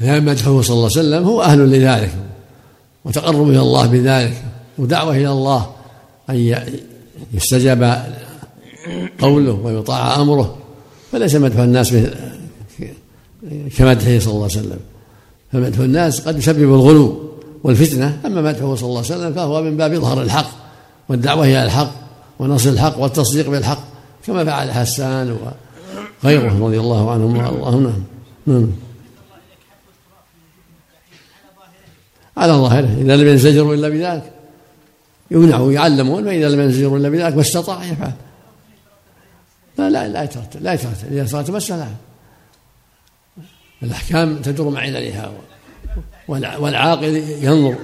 مدحه 0.00 0.62
صلى 0.62 0.74
الله 0.74 0.90
عليه 0.90 1.00
وسلم 1.00 1.24
هو 1.24 1.42
أهل 1.42 1.70
لذلك 1.70 2.14
وتقرب 3.04 3.48
إلى 3.48 3.60
الله 3.60 3.86
بذلك 3.86 4.42
ودعوة 4.78 5.16
إلى 5.16 5.30
الله 5.30 5.70
أن 6.30 6.56
يستجاب 7.34 8.06
قوله 9.20 9.52
ويطاع 9.52 10.20
أمره 10.20 10.58
فليس 11.12 11.34
مدح 11.34 11.58
الناس 11.58 11.94
كمدحه 13.76 14.18
صلى 14.18 14.32
الله 14.32 14.48
عليه 14.50 14.60
وسلم. 14.60 14.78
فمدح 15.52 15.78
الناس 15.78 16.20
قد 16.20 16.38
يسبب 16.38 16.74
الغلو 16.74 17.30
والفتنة 17.64 18.20
أما 18.26 18.42
مدحه 18.42 18.74
صلى 18.74 18.88
الله 18.88 19.04
عليه 19.04 19.14
وسلم 19.14 19.32
فهو 19.32 19.62
من 19.62 19.76
باب 19.76 19.92
إظهار 19.92 20.22
الحق 20.22 20.50
والدعوة 21.08 21.44
إلى 21.44 21.64
الحق 21.64 21.90
ونصر 22.38 22.70
الحق 22.70 22.98
والتصديق 22.98 23.50
بالحق 23.50 23.84
كما 24.26 24.44
فعل 24.44 24.72
حسان 24.72 25.36
وغيره 26.24 26.66
رضي 26.66 26.80
الله 26.80 27.10
عنهم 27.10 27.36
وارضاهم 27.36 27.82
نعم. 27.82 28.04
نعم. 28.46 28.72
على 32.36 32.52
ظاهره 32.52 32.96
إذا 33.00 33.16
لم 33.16 33.28
ينزجروا 33.28 33.74
إلا 33.74 33.88
بذلك. 33.88 34.32
يمنعوا 35.30 35.72
يعلمون 35.72 36.24
فإذا 36.24 36.48
لم 36.48 36.60
ينزجروا 36.60 36.98
إلا 36.98 37.08
بذلك 37.08 37.34
ما 37.34 37.40
استطاع 37.40 37.84
يفعل. 37.84 38.12
لا 39.78 39.90
لا 39.90 40.08
لا 40.08 40.22
يترتب 40.22 40.62
لا 40.62 40.72
يترتب. 40.72 41.12
إذا 41.12 41.26
صارت 41.26 41.50
مسألة 41.50 41.94
الأحكام 43.82 44.36
تدور 44.36 44.70
مع 44.70 44.80
عللها 44.80 45.32
والعاقل 46.28 47.16
ينظر. 47.42 47.76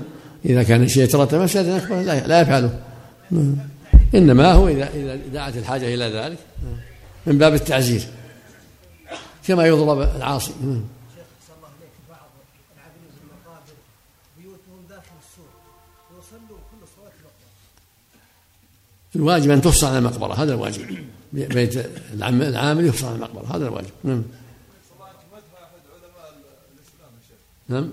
إذا 0.44 0.62
كان 0.62 0.82
الشيء 0.82 1.02
يترتب 1.02 1.38
مسألة 1.38 1.76
أكبر 1.76 2.00
لا 2.02 2.40
يفعله. 2.40 2.78
إنما 4.14 4.52
هو 4.52 4.68
إذا 4.68 4.88
إذا 4.94 5.16
دعت 5.32 5.56
الحاجة 5.56 5.94
إلى 5.94 6.04
ذلك. 6.04 6.38
من 7.26 7.38
باب 7.38 7.54
التعزير. 7.54 8.02
كما 9.48 9.66
يضرب 9.66 10.00
العاصي. 10.00 10.52
الواجب 19.16 19.50
أن 19.50 19.60
تفصل 19.60 19.86
عن 19.86 19.96
المقبرة 19.96 20.34
هذا 20.34 20.54
الواجب. 20.54 21.06
بيت 21.32 21.86
العامل 22.12 22.86
يفصل 22.86 23.06
عن 23.06 23.14
المقبرة 23.14 23.56
هذا 23.56 23.68
الواجب. 23.68 23.90
نعم. 24.04 24.22
نعم 27.68 27.90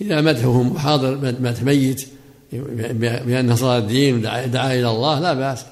إذا 0.00 0.20
مدحه 0.20 0.78
حاضر 0.78 1.16
مدح 1.40 1.62
ميت 1.62 2.08
بأنه 2.52 3.54
صار 3.54 3.78
الدين 3.78 4.16
ودعا 4.16 4.74
إلى 4.74 4.90
الله 4.90 5.20
لا 5.20 5.34
بأس. 5.34 5.64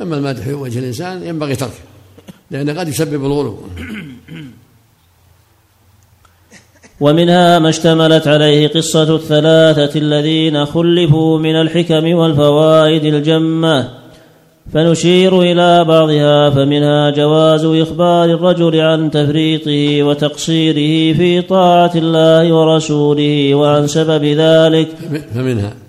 أما 0.00 0.16
المدح 0.16 0.48
وجه 0.48 0.78
الإنسان 0.78 1.22
ينبغي 1.22 1.56
تركه. 1.56 1.93
لأنه 2.54 2.80
قد 2.80 2.88
يسبب 2.88 3.24
الغلو 3.24 3.58
ومنها 7.00 7.58
ما 7.58 7.68
اشتملت 7.68 8.28
عليه 8.28 8.68
قصة 8.68 9.14
الثلاثة 9.16 9.98
الذين 9.98 10.64
خلفوا 10.66 11.38
من 11.38 11.56
الحكم 11.56 12.14
والفوائد 12.14 13.04
الجمة. 13.04 13.88
فنشير 14.72 15.40
إلى 15.42 15.84
بعضها 15.84 16.50
فمنها 16.50 17.10
جواز 17.10 17.64
إخبار 17.64 18.24
الرجل 18.24 18.80
عن 18.80 19.10
تفريطه 19.10 20.02
وتقصيره 20.02 21.16
في 21.16 21.42
طاعة 21.42 21.92
الله 21.94 22.52
ورسوله 22.52 23.54
وعن 23.54 23.86
سبب 23.86 24.24
ذلك. 24.24 24.88
فمنها 25.34 25.83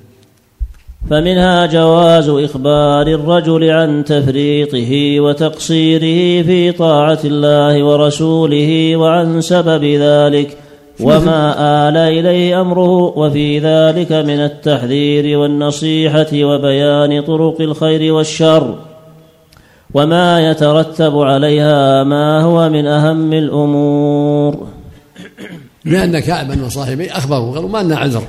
فمنها 1.10 1.66
جواز 1.66 2.30
إخبار 2.30 3.08
الرجل 3.08 3.70
عن 3.70 4.04
تفريطه 4.04 5.20
وتقصيره 5.20 6.44
في 6.46 6.72
طاعة 6.72 7.20
الله 7.26 7.84
ورسوله 7.84 8.96
وعن 8.96 9.42
سبب 9.42 9.84
ذلك 9.84 10.58
وما 11.00 11.56
آل 11.90 11.98
إليه 11.98 12.62
أمره 12.62 13.18
وفي 13.18 13.60
ذلك 13.60 14.12
من 14.12 14.40
التحذير 14.40 15.38
والنصيحة 15.38 16.28
وبيان 16.34 17.22
طرق 17.22 17.62
الخير 17.62 18.14
والشر. 18.14 18.76
وما 19.94 20.50
يترتب 20.50 21.18
عليها 21.18 22.04
ما 22.04 22.42
هو 22.42 22.70
من 22.70 22.86
أهم 22.86 23.34
الأمور. 23.34 24.68
لأن 25.86 26.20
كعبا 26.20 26.66
وصاحبيه 26.66 27.18
أخبروا 27.18 27.56
قالوا 27.56 27.70
ما 27.70 27.84
لنا 27.84 27.98
عذر. 27.98 28.24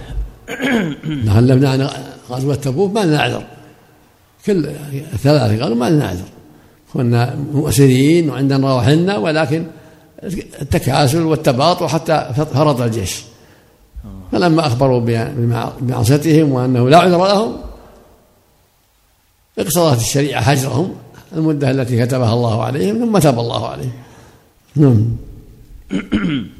تخلفنا 1.26 1.68
عن 1.68 1.88
غزوة 2.30 2.54
تبوك 2.54 2.92
ما 2.92 3.00
لنا 3.00 3.23
عذر 3.23 3.42
كل 4.47 4.66
الثلاثة 5.12 5.62
قالوا 5.62 5.76
ما 5.76 5.90
لنا 5.90 6.06
عذر 6.06 6.25
كنا 6.92 7.37
مؤسرين 7.52 8.30
وعندنا 8.30 8.75
روحنا 8.75 9.17
ولكن 9.17 9.67
التكاسل 10.62 11.23
والتباطؤ 11.23 11.86
حتى 11.86 12.30
فرط 12.34 12.80
الجيش. 12.80 13.23
فلما 14.32 14.67
أخبروا 14.67 15.00
بمعصيتهم 15.80 16.52
وأنه 16.52 16.89
لا 16.89 16.99
عذر 16.99 17.26
لهم 17.26 17.56
اقتضت 19.58 20.00
الشريعة 20.00 20.41
هجرهم 20.41 20.95
المدة 21.32 21.71
التي 21.71 22.06
كتبها 22.06 22.32
الله 22.32 22.65
عليهم 22.65 22.99
ثم 22.99 23.19
تاب 23.19 23.39
الله 23.39 23.69
عليهم. 23.69 23.93
نعم. 24.76 25.17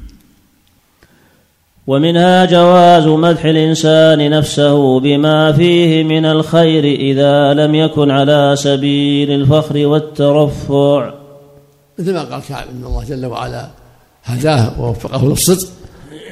ومنها 1.87 2.45
جواز 2.45 3.07
مدح 3.07 3.45
الإنسان 3.45 4.29
نفسه 4.29 4.99
بما 4.99 5.51
فيه 5.51 6.03
من 6.03 6.25
الخير 6.25 6.83
إذا 6.83 7.53
لم 7.53 7.75
يكن 7.75 8.11
على 8.11 8.53
سبيل 8.57 9.31
الفخر 9.31 9.87
والترفع. 9.87 11.13
مثل 11.99 12.13
ما 12.13 12.23
قال 12.23 12.41
كعب 12.49 12.65
إن 12.77 12.83
الله 12.85 13.03
جل 13.09 13.25
وعلا 13.25 13.67
هداه 14.23 14.81
ووفقه 14.81 15.29
للصدق 15.29 15.67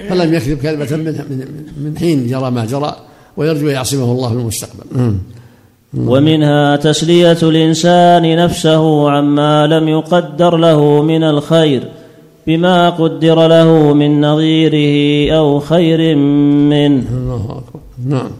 فلم 0.10 0.34
يكذب 0.34 0.58
كلمة 0.58 0.96
من 0.96 1.48
من 1.78 1.98
حين 1.98 2.28
جرى 2.28 2.52
ما 2.52 2.66
جرى 2.66 2.96
ويرجو 3.38 3.68
يعصمه 3.68 4.12
الله 4.12 4.30
في 4.30 4.36
المستقبل. 4.36 5.16
ومنها 5.98 6.76
تسلية 6.76 7.38
الإنسان 7.44 8.36
نفسه 8.36 9.12
عما 9.12 9.68
لم 9.68 9.88
يقدر 9.88 10.58
له 10.58 11.02
من 11.02 11.24
الخير. 11.24 11.84
بما 12.48 12.90
قدر 12.90 13.48
له 13.48 13.94
من 13.94 14.22
نظيره 14.22 15.32
أو 15.38 15.60
خير 15.60 16.16
منه. 16.16 17.06
الله 17.12 17.46
أكبر. 17.46 17.80
نعم. 18.06 18.32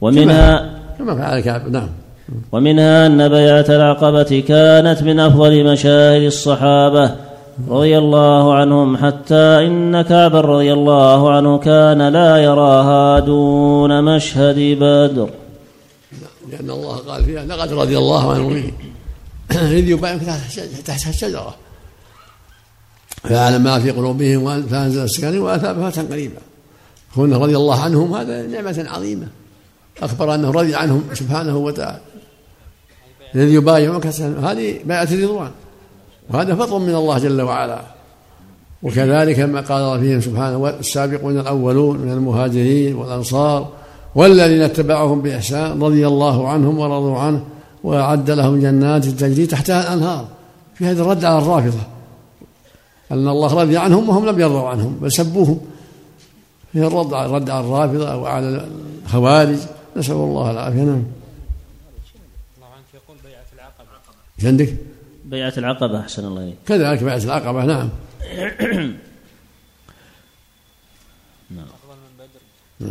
ومنها 0.00 0.78
كما 0.98 1.14
فعل 1.16 1.40
كعب 1.40 1.68
نعم. 1.68 1.88
ومنها 2.52 3.06
أن 3.06 3.28
بيعة 3.28 3.64
العقبة 3.68 4.44
كانت 4.48 5.02
من 5.02 5.20
أفضل 5.20 5.72
مشاهد 5.72 6.22
الصحابة 6.22 7.14
رضي 7.68 7.98
الله 7.98 8.54
عنهم 8.54 8.96
حتى 8.96 9.66
إن 9.66 10.02
كعبا 10.02 10.40
رضي 10.40 10.72
الله 10.72 11.30
عنه 11.30 11.58
كان 11.58 12.08
لا 12.08 12.36
يراها 12.36 13.18
دون 13.18 14.04
مشهد 14.04 14.58
بدر 14.80 15.30
لأن 16.52 16.70
الله 16.70 16.96
قال 16.96 17.24
فيها 17.24 17.44
لقد 17.44 17.72
رضي 17.72 17.98
الله 17.98 18.30
عن 18.30 18.36
المؤمنين 18.36 18.72
إذ 19.50 19.88
يبايعك 19.88 20.20
تحت 20.86 21.08
الشجرة 21.08 21.54
فيعلم 23.28 23.64
ما 23.64 23.80
في 23.80 23.90
قلوبهم 23.90 24.62
فأنزل 24.62 25.04
السكن 25.04 25.38
وأثاب 25.38 25.90
فتحا 25.90 26.06
قريبا 26.10 26.40
كون 27.14 27.34
رضي 27.34 27.56
الله 27.56 27.80
عنهم 27.80 28.14
هذا 28.14 28.46
نعمة 28.46 28.86
عظيمة. 28.88 29.26
أخبر 30.02 30.34
أنه 30.34 30.50
رضي 30.50 30.74
عنهم 30.74 31.02
سبحانه 31.14 31.56
وتعالى. 31.56 32.00
الذي 33.34 33.54
يبايعك 33.54 34.06
هذه 34.06 34.78
بيعة 34.84 35.08
الرضوان. 35.12 35.50
وهذا 36.30 36.54
فضل 36.54 36.80
من 36.80 36.94
الله 36.94 37.18
جل 37.18 37.42
وعلا. 37.42 37.80
وكذلك 38.82 39.40
ما 39.40 39.60
قال 39.60 40.00
فيهم 40.00 40.20
سبحانه 40.20 40.56
والسابقون 40.56 41.40
الأولون 41.40 41.98
من 41.98 42.12
المهاجرين 42.12 42.94
والأنصار 42.94 43.68
والذين 44.14 44.62
اتبعهم 44.62 45.22
بإحسان 45.22 45.82
رضي 45.82 46.06
الله 46.06 46.48
عنهم 46.48 46.78
ورضوا 46.78 47.18
عنه 47.18 47.44
وأعد 47.84 48.30
لهم 48.30 48.60
جنات 48.60 49.04
تجري 49.04 49.46
تحتها 49.46 49.82
الأنهار. 49.82 50.28
في 50.74 50.86
هذا 50.86 51.02
الرد 51.02 51.24
على 51.24 51.38
الرافضة. 51.38 51.95
أن 53.12 53.28
الله 53.28 53.54
رضي 53.54 53.76
عنهم 53.76 54.08
وهم 54.08 54.26
لم 54.26 54.40
يرضوا 54.40 54.68
عنهم 54.68 54.98
بل 55.02 55.12
سبوهم 55.12 55.60
في 56.72 56.86
الرد 56.86 57.14
على 57.14 57.26
الرد 57.26 57.50
على 57.50 57.66
الرافضة 57.66 58.16
وعلى 58.16 58.68
الخوارج. 59.04 59.58
نسأل 59.96 60.14
الله 60.14 60.50
العافية. 60.50 60.80
نعم. 60.80 61.04
إيش 64.38 64.46
عندك؟ 64.46 64.76
بيعة 65.24 65.52
العقبة 65.58 66.00
أحسن 66.00 66.24
الله 66.24 66.42
إليك. 66.42 66.56
كذلك 66.66 67.02
بيعة 67.02 67.16
العقبة 67.16 67.64
نعم. 67.64 67.88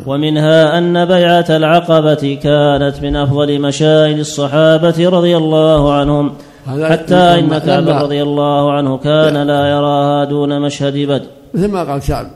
ومنها 0.06 0.78
أن 0.78 1.06
بيعة 1.06 1.46
العقبة 1.50 2.40
كانت 2.44 3.02
من 3.02 3.16
أفضل 3.16 3.62
مشاهد 3.62 4.20
الصحابة 4.20 5.10
رضي 5.10 5.38
الله 5.38 5.94
عنهم. 5.94 6.38
حتى 6.66 7.16
إن 7.16 7.58
كعب 7.58 7.90
رضي 7.90 8.24
الله 8.24 8.72
عنه 8.74 8.98
كان 8.98 9.48
لا 9.48 9.68
يراها 9.68 10.26
دون 10.26 10.62
مشهد 10.62 10.94
بدر. 10.94 11.26
مثل 11.54 11.68
ما 11.68 11.84
قال 11.84 12.02
كعب 12.02 12.28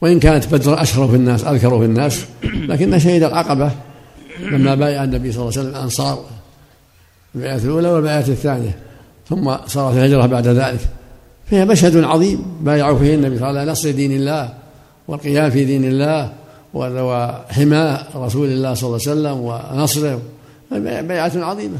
وإن 0.00 0.20
كانت 0.20 0.54
بدر 0.54 0.82
أشرف 0.82 1.14
الناس 1.14 1.44
أذكر 1.44 1.78
في 1.78 1.84
الناس 1.84 2.26
لكن 2.68 2.98
شهد 2.98 3.22
العقبة 3.22 3.70
لما 4.52 4.74
بايع 4.74 5.04
النبي 5.04 5.32
صلى 5.32 5.42
الله 5.42 5.52
عليه 5.52 5.60
وسلم 5.60 5.76
الأنصار 5.76 6.24
البيعة 7.34 7.56
الأولى 7.56 7.88
والبيعة 7.88 8.18
الثانية 8.18 8.76
ثم 9.28 9.56
صارت 9.66 9.96
الهجرة 9.96 10.26
بعد 10.26 10.48
ذلك. 10.48 10.80
فيها 11.50 11.64
مشهد 11.64 12.04
عظيم 12.04 12.44
بايعوا 12.60 12.98
فيه 12.98 13.14
النبي 13.14 13.38
صلى 13.38 13.48
الله 13.48 13.60
عليه 13.60 13.72
وسلم 13.72 13.90
نصر 13.90 13.90
دين 13.90 14.12
الله 14.12 14.48
والقيام 15.08 15.50
في 15.50 15.64
دين 15.64 15.84
الله 15.84 16.32
وحماء 16.74 18.06
رسول 18.16 18.48
الله 18.48 18.74
صلى 18.74 18.86
الله 18.86 19.00
عليه 19.06 19.12
وسلم 19.12 19.40
ونصره 19.40 20.20
بيعة 21.02 21.32
عظيمة. 21.36 21.78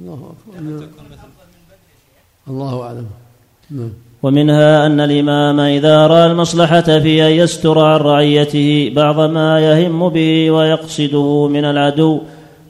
الله 0.00 0.32
أكبر. 0.32 0.86
الله 2.48 2.82
أعلم. 2.82 3.06
نعم. 3.70 3.90
ومنها 4.22 4.86
أن 4.86 5.00
الإمام 5.00 5.60
إذا 5.60 6.06
رأى 6.06 6.26
المصلحة 6.26 6.80
في 6.80 7.26
أن 7.26 7.32
يستر 7.32 7.78
عن 7.78 8.00
رعيته 8.00 8.92
بعض 8.96 9.20
ما 9.20 9.60
يهم 9.60 10.08
به 10.08 10.50
ويقصده 10.50 11.48
من 11.48 11.64
العدو 11.64 12.20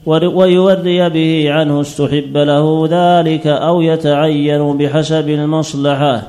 ويوري 0.05 1.09
به 1.09 1.51
عنه 1.51 1.81
استحب 1.81 2.37
له 2.37 2.87
ذلك 2.91 3.47
أو 3.47 3.81
يتعين 3.81 4.77
بحسب 4.77 5.29
المصلحة. 5.29 6.27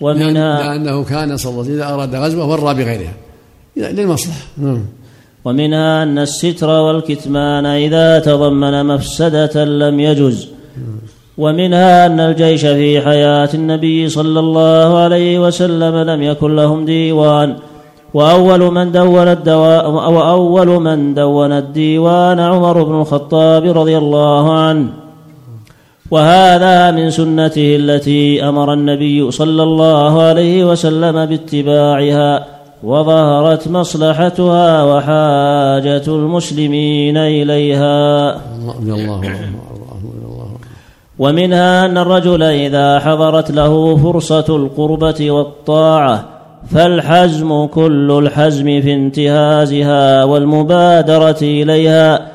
ومنها 0.00 0.76
لأنه 0.76 1.04
كان 1.04 1.36
صلى 1.36 1.50
الله 1.50 1.62
عليه 1.62 1.72
وسلم 1.72 1.82
إذا 1.82 1.94
أراد 1.94 2.14
غزوة 2.14 2.46
ورى 2.50 2.74
بغيرها. 2.74 3.14
للمصلحة. 3.76 4.40
نعم. 4.56 4.84
ومنها 5.46 6.02
أن 6.02 6.18
الستر 6.18 6.70
والكتمان 6.86 7.66
إذا 7.66 8.18
تضمن 8.18 8.86
مفسدة 8.86 9.64
لم 9.64 10.00
يجز. 10.00 10.38
ومنها 11.38 12.06
أن 12.06 12.20
الجيش 12.20 12.64
في 12.66 13.00
حياة 13.00 13.48
النبي 13.54 14.08
صلى 14.08 14.40
الله 14.40 14.98
عليه 14.98 15.34
وسلم 15.44 15.94
لم 16.10 16.20
يكن 16.22 16.56
لهم 16.56 16.84
ديوان. 16.84 17.56
وأول 18.14 18.60
من 18.76 18.92
دون 18.92 19.28
الدواء 19.28 19.84
وأول 20.16 20.68
من 20.86 21.14
دون 21.14 21.52
الديوان 21.52 22.40
عمر 22.40 22.82
بن 22.82 23.00
الخطاب 23.00 23.64
رضي 23.78 23.96
الله 23.98 24.44
عنه. 24.52 24.86
وهذا 26.10 26.90
من 26.90 27.10
سنته 27.10 27.76
التي 27.76 28.48
أمر 28.48 28.72
النبي 28.72 29.30
صلى 29.30 29.62
الله 29.62 30.22
عليه 30.22 30.64
وسلم 30.70 31.26
باتباعها. 31.26 32.55
وظهرت 32.82 33.68
مصلحتها 33.68 34.82
وحاجة 34.84 36.06
المسلمين 36.06 37.16
إليها. 37.16 38.30
رضي 38.32 38.92
الله 38.92 39.20
ومنها 41.18 41.84
أن 41.84 41.98
الرجل 41.98 42.42
إذا 42.42 42.98
حضرت 42.98 43.50
له 43.50 43.96
فرصة 43.96 44.56
القربة 44.56 45.30
والطاعة 45.30 46.24
فالحزم 46.70 47.66
كل 47.66 48.10
الحزم 48.22 48.64
في 48.64 48.94
انتهازها 48.94 50.24
والمبادرة 50.24 51.38
إليها 51.42 52.26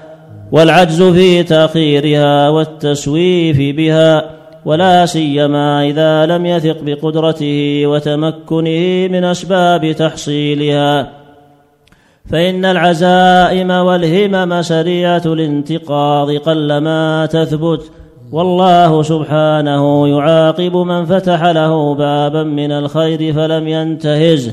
والعجز 0.51 1.01
في 1.01 1.43
تأخيرها 1.43 2.49
والتسويف 2.49 3.75
بها. 3.77 4.40
ولا 4.65 5.05
سيما 5.05 5.85
إذا 5.85 6.25
لم 6.25 6.45
يثق 6.45 6.77
بقدرته 6.81 7.83
وتمكنه 7.85 9.07
من 9.07 9.23
أسباب 9.23 9.91
تحصيلها. 9.91 11.11
فإن 12.29 12.65
العزائم 12.65 13.71
والهمم 13.71 14.61
سريعة 14.61 15.21
الانتقاض 15.25 16.31
قلما 16.31 17.25
تثبت. 17.25 17.91
والله 18.31 19.03
سبحانه 19.03 20.07
يعاقب 20.07 20.75
من 20.77 21.05
فتح 21.05 21.45
له 21.45 21.95
بابا 21.95 22.43
من 22.43 22.71
الخير 22.71 23.33
فلم 23.33 23.67
ينتهزه 23.67 24.51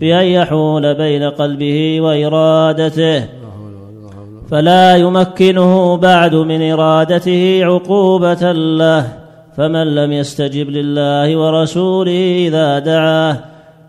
بأن 0.00 0.26
يحول 0.26 0.94
بين 0.94 1.22
قلبه 1.22 2.00
وإرادته. 2.00 3.24
فلا 4.50 4.96
يمكنه 4.96 5.96
بعد 5.96 6.34
من 6.34 6.72
إرادته 6.72 7.60
عقوبة 7.64 8.52
له. 8.52 9.23
فمن 9.56 9.94
لم 9.94 10.12
يستجب 10.12 10.70
لله 10.70 11.36
ورسوله 11.36 12.46
إذا 12.48 12.78
دعاه 12.78 13.38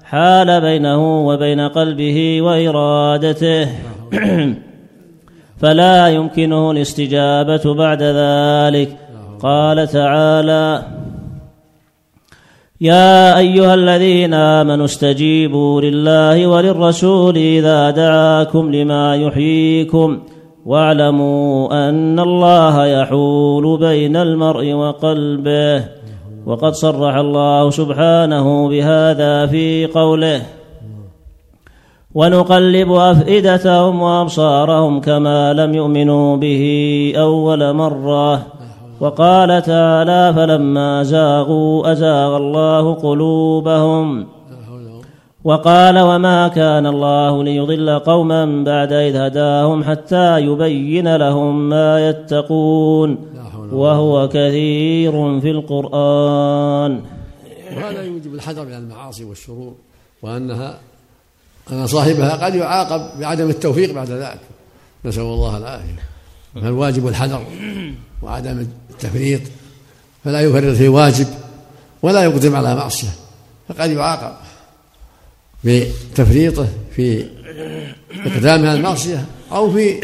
حال 0.04 0.62
بينه 0.62 1.28
وبين 1.28 1.60
قلبه 1.60 2.42
وإرادته. 2.42 3.68
فلا 5.62 6.08
يمكنه 6.08 6.72
الاستجابة 6.72 7.74
بعد 7.74 8.04
ذلك. 8.04 8.98
قال 9.42 9.88
تعالى 9.88 10.84
يا 12.82 13.38
أيها 13.38 13.74
الذين 13.74 14.34
آمنوا 14.34 14.86
استجيبوا 14.86 15.82
لله 15.82 16.48
وللرسول 16.48 17.38
إذا 17.38 17.90
دعاكم 17.90 18.76
لما 18.76 19.16
يحييكم. 19.16 20.20
واعلموا 20.66 21.90
أن 21.90 22.20
الله 22.20 22.86
يحول 22.86 23.78
بين 23.80 24.16
المرء 24.16 24.74
وقلبه. 24.74 25.84
وقد 26.46 26.74
صرح 26.74 27.16
الله 27.16 27.70
سبحانه 27.70 28.70
بهذا 28.70 29.46
في 29.46 29.86
قوله 29.86 30.42
ونقلب 32.16 32.92
أفئدتهم 32.92 34.02
وأبصارهم 34.02 35.02
كما 35.02 35.54
لم 35.54 35.74
يؤمنوا 35.74 36.38
به 36.38 36.64
أول 37.18 37.74
مرة 37.74 38.42
وقال 39.00 39.62
تعالى 39.62 40.34
فلما 40.36 41.04
زاغوا 41.04 41.92
أزاغ 41.92 42.38
الله 42.38 42.94
قلوبهم 42.94 44.28
وقال 45.46 46.00
وما 46.00 46.48
كان 46.48 46.86
الله 46.86 47.44
ليضل 47.44 48.00
قوما 48.00 48.64
بعد 48.64 48.94
إذ 48.94 49.16
هداهم 49.16 49.84
حتى 49.84 50.40
يبين 50.40 51.16
لهم 51.16 51.70
ما 51.70 52.10
يتقون 52.10 53.18
وهو 53.72 54.28
كثير 54.28 55.42
في 55.42 55.52
القرآن. 55.52 57.02
وهذا 57.78 58.02
يوجب 58.02 58.34
الحذر 58.34 58.66
من 58.66 58.74
المعاصي 58.74 59.24
والشرور 59.24 59.74
وأنها 60.22 60.78
أن 61.72 61.88
صاحبها 61.88 62.46
قد 62.46 62.56
يعاقب 62.56 63.20
بعدم 63.20 63.50
التوفيق 63.50 63.94
بعد 63.94 64.10
ذلك. 64.10 64.42
نسأل 65.06 65.24
الله 65.24 65.58
العافية. 65.58 66.04
فالواجب 66.56 67.08
الحذر 67.08 67.42
وعدم 68.24 68.66
التفريط 68.90 69.42
فلا 70.24 70.42
يفرط 70.42 70.76
في 70.76 70.88
واجب 70.88 71.28
ولا 72.02 72.24
يقدم 72.24 72.56
على 72.56 72.76
معصية 72.76 73.10
فقد 73.70 73.92
يعاقب. 73.92 74.45
بتفريطه 75.66 76.68
في 76.96 77.26
إقدام 78.26 78.66
على 78.66 78.74
المعصية 78.74 79.26
أو 79.52 79.72
في 79.72 80.02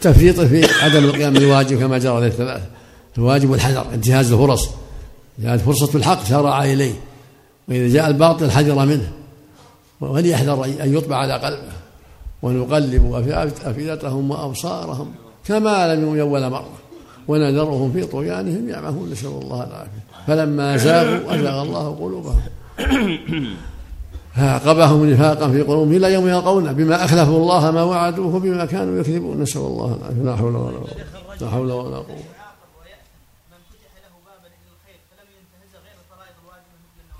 تفريطه 0.00 0.48
في 0.48 0.64
عدم 0.82 1.04
القيام 1.04 1.32
بالواجب 1.32 1.78
كما 1.78 1.98
جرى 1.98 2.12
عليه 2.12 2.26
الثلاثة. 2.26 2.66
الواجب 3.18 3.54
الحذر 3.54 3.86
انتهاز 3.94 4.32
الفرص. 4.32 4.70
جاءت 5.38 5.60
فرصة 5.60 5.98
الحق 5.98 6.24
سارع 6.24 6.64
إليه. 6.64 6.94
وإذا 7.68 7.94
جاء 7.94 8.08
الباطل 8.08 8.50
حذر 8.50 8.84
منه. 8.86 9.12
وليحذر 10.00 10.64
أن 10.64 10.94
يطبع 10.94 11.16
على 11.16 11.32
قلبه. 11.32 11.72
ونقلب 12.42 13.24
أفئدتهم 13.64 14.30
وأبصارهم 14.30 15.12
كما 15.46 15.94
لم 15.94 16.02
يؤمن 16.02 16.20
أول 16.20 16.50
مرة. 16.50 16.72
ونذرهم 17.28 17.92
في 17.92 18.04
طغيانهم 18.04 18.68
يعمهون 18.68 19.10
نسأل 19.10 19.28
الله 19.28 19.64
العافية. 19.64 20.04
فلما 20.26 20.76
زاغوا 20.76 21.34
أزاغ 21.34 21.62
الله 21.62 21.96
قلوبهم. 22.00 22.40
فعقبهم 24.36 25.10
نفاقا 25.10 25.50
في 25.50 25.62
قلوبهم 25.62 25.92
إلى 25.92 26.12
يوم 26.12 26.28
يلقونه 26.28 26.72
بما 26.72 27.04
أخلفوا 27.04 27.36
الله 27.36 27.70
ما 27.70 27.82
وعدوه 27.82 28.40
بما 28.40 28.64
كانوا 28.64 29.00
يكذبون. 29.00 29.40
نسأل 29.40 29.60
الله 29.60 29.94
العافية. 29.94 30.22
لا 30.22 30.36
حول 30.36 30.56
ولا 30.56 30.78
قوة. 30.78 31.36
لا 31.40 31.50
حول 31.50 31.72
ولا 31.72 31.96
قوة. 31.96 32.24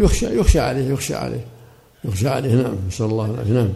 يخشى 0.01 0.39
يخشى 0.39 0.61
عليه 0.61 0.93
يخشى 0.93 1.15
عليه. 1.15 1.47
يخشى 2.05 2.29
عليه. 2.29 2.55
نعم. 2.55 2.77
نسأل 2.87 3.07
الله 3.07 3.31
العافية. 3.31 3.53
نعم. 3.53 3.73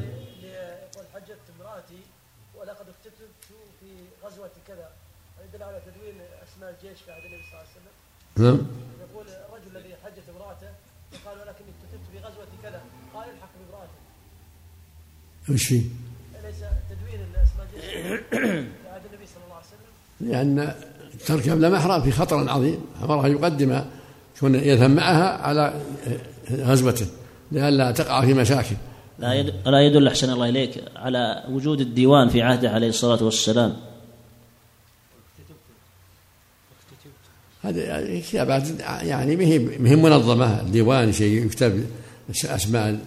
نعم 8.38 8.58
يقول 9.10 9.26
الرجل 9.28 9.76
الذي 9.76 9.94
حجت 10.04 10.26
امراته 10.36 10.70
وقال 11.12 11.38
ولكني 11.38 11.70
اكتتبت 11.74 12.06
في 12.12 12.18
غزوه 12.18 12.46
كذا 12.62 12.80
قال 13.14 13.30
الحق 13.30 13.50
بامراته 13.58 13.98
وش 15.50 15.64
فيه؟ 15.64 15.82
أليس 16.44 16.56
تدوين 16.90 17.20
الاسماء 17.30 17.66
في 17.70 17.86
عهد 18.92 19.02
النبي 19.10 19.26
صلى 19.26 19.44
الله 19.44 19.56
عليه 19.56 19.66
وسلم؟ 19.66 20.20
لأن 20.20 20.74
ترك 21.26 21.48
لا 21.48 21.70
محرم 21.70 22.02
في 22.02 22.12
خطر 22.12 22.48
عظيم 22.48 22.78
امره 23.02 23.28
يقدم 23.28 23.80
كون 24.40 24.54
يذهب 24.54 24.90
معها 24.90 25.28
على 25.28 25.74
غزوته 26.50 27.06
لئلا 27.52 27.90
تقع 27.90 28.24
في 28.24 28.34
مشاكل 28.34 28.76
لا 29.18 29.42
لا 29.42 29.80
يدل 29.80 30.08
أحسن 30.08 30.30
الله 30.30 30.48
إليك 30.48 30.84
على 30.96 31.44
وجود 31.50 31.80
الديوان 31.80 32.28
في 32.28 32.42
عهده 32.42 32.70
عليه 32.70 32.88
الصلاة 32.88 33.24
والسلام 33.24 33.76
هذه 37.62 38.22
كتابات 38.30 38.80
يعني 39.02 39.36
ما 39.36 39.44
هي 39.90 39.96
منظمة 39.96 40.60
الديوان 40.60 41.12
شيء 41.12 41.44
يكتب 41.44 41.86
أسماء 42.44 42.98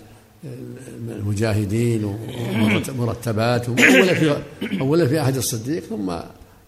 المجاهدين 0.43 2.05
ومرتبات 2.05 3.69
أولا 3.69 4.13
في 4.13 4.43
أولا 4.81 5.07
في 5.07 5.19
عهد 5.19 5.37
الصديق 5.37 5.83
ثم 5.83 6.13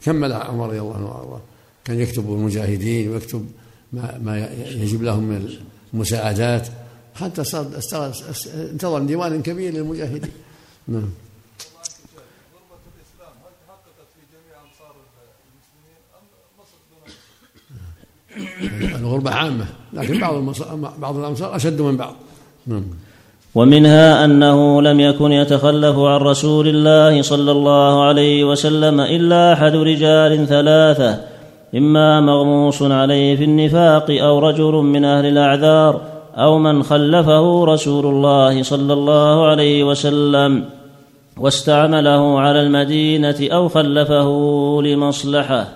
كمل 0.05 0.33
عمر 0.33 0.67
رضي 0.67 0.79
الله 0.79 0.95
عنه 0.95 1.05
وأرضاه. 1.05 1.41
كان 1.85 1.99
يكتب 1.99 2.33
المجاهدين 2.33 3.09
ويكتب 3.09 3.51
ما, 3.93 4.17
ما 4.23 4.49
يجب 4.65 5.03
لهم 5.03 5.23
من 5.23 5.57
المساعدات. 5.93 6.67
حتى 7.15 7.43
صار 7.43 8.13
انتظر 8.55 8.99
ديوان 8.99 9.41
كبير 9.41 9.73
للمجاهدين. 9.73 10.31
نعم. 10.87 11.09
الغربة 18.81 19.31
عامة 19.31 19.65
لكن 19.93 20.19
بعض 20.19 20.33
بعض 20.99 21.17
الأمصار 21.17 21.55
أشد 21.55 21.81
من 21.81 21.97
بعض. 21.97 22.15
نعم. 22.67 22.83
ومنها 23.55 24.25
أنه 24.25 24.81
لم 24.81 24.99
يكن 24.99 25.31
يتخلف 25.31 25.97
عن 25.97 26.19
رسول 26.19 26.67
الله 26.67 27.21
صلى 27.21 27.51
الله 27.51 28.03
عليه 28.03 28.43
وسلم 28.43 28.99
إلا 29.01 29.53
أحد 29.53 29.75
رجال 29.75 30.47
ثلاثة 30.47 31.19
إما 31.75 32.21
مغموس 32.21 32.81
عليه 32.81 33.35
في 33.35 33.43
النفاق 33.43 34.11
أو 34.11 34.39
رجل 34.39 34.71
من 34.73 35.05
أهل 35.05 35.25
الأعذار 35.25 36.01
أو 36.35 36.57
من 36.57 36.83
خلفه 36.83 37.65
رسول 37.65 38.05
الله 38.05 38.63
صلى 38.63 38.93
الله 38.93 39.45
عليه 39.45 39.83
وسلم 39.83 40.65
واستعمله 41.37 42.39
على 42.39 42.61
المدينة 42.61 43.35
أو 43.41 43.69
خلفه 43.69 44.27
لمصلحة. 44.83 45.67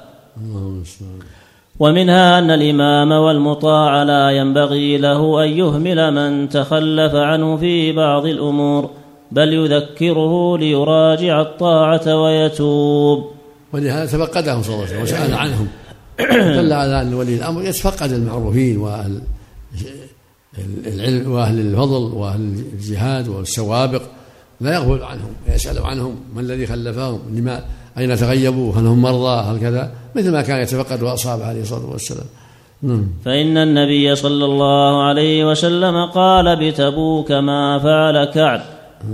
ومنها 1.79 2.39
أن 2.39 2.51
الإمام 2.51 3.11
والمطاع 3.11 4.03
لا 4.03 4.31
ينبغي 4.31 4.97
له 4.97 5.43
أن 5.43 5.49
يهمل 5.49 6.13
من 6.13 6.49
تخلف 6.49 7.15
عنه 7.15 7.57
في 7.57 7.91
بعض 7.91 8.25
الأمور 8.25 8.89
بل 9.31 9.53
يذكره 9.53 10.57
ليراجع 10.57 11.41
الطاعة 11.41 12.21
ويتوب. 12.23 13.31
ولهذا 13.73 14.05
تفقدهم 14.05 14.63
صلى 14.63 14.75
الله 14.75 14.85
عليه 14.85 15.01
وسلم 15.01 15.01
وسأل 15.01 15.33
عنهم. 15.33 15.67
دل 16.59 16.73
على 16.73 17.01
أن 17.01 17.13
ولي 17.13 17.35
الأمر 17.35 17.61
يتفقد 17.61 18.11
المعروفين 18.11 18.77
وأهل 18.77 19.21
العلم 20.87 21.31
وأهل 21.31 21.59
الفضل 21.59 22.15
وأهل 22.17 22.63
الجهاد 22.73 23.27
والسوابق 23.27 24.01
لا 24.61 24.73
يغفل 24.73 25.03
عنهم 25.03 25.33
يسأل 25.47 25.79
عنهم 25.79 26.15
ما 26.35 26.41
الذي 26.41 26.67
خلفهم 26.67 27.19
لما 27.33 27.63
أين 27.97 28.15
تغيبوا؟ 28.15 28.73
هل 28.73 28.85
هم 28.85 29.01
مرضى؟ 29.01 29.41
هل 29.41 29.59
كذا؟ 29.59 29.91
مثل 30.15 30.31
ما 30.31 30.41
كان 30.41 30.61
يتفقد 30.61 31.03
أصحابه 31.03 31.45
عليه 31.45 31.61
الصلاة 31.61 31.91
والسلام. 31.91 32.25
نعم. 32.83 33.07
فإن 33.25 33.57
النبي 33.57 34.15
صلى 34.15 34.45
الله 34.45 35.03
عليه 35.03 35.51
وسلم 35.51 36.05
قال 36.05 36.55
بتبوك 36.55 37.31
ما 37.31 37.79
فعل 37.79 38.25
كعب 38.25 38.61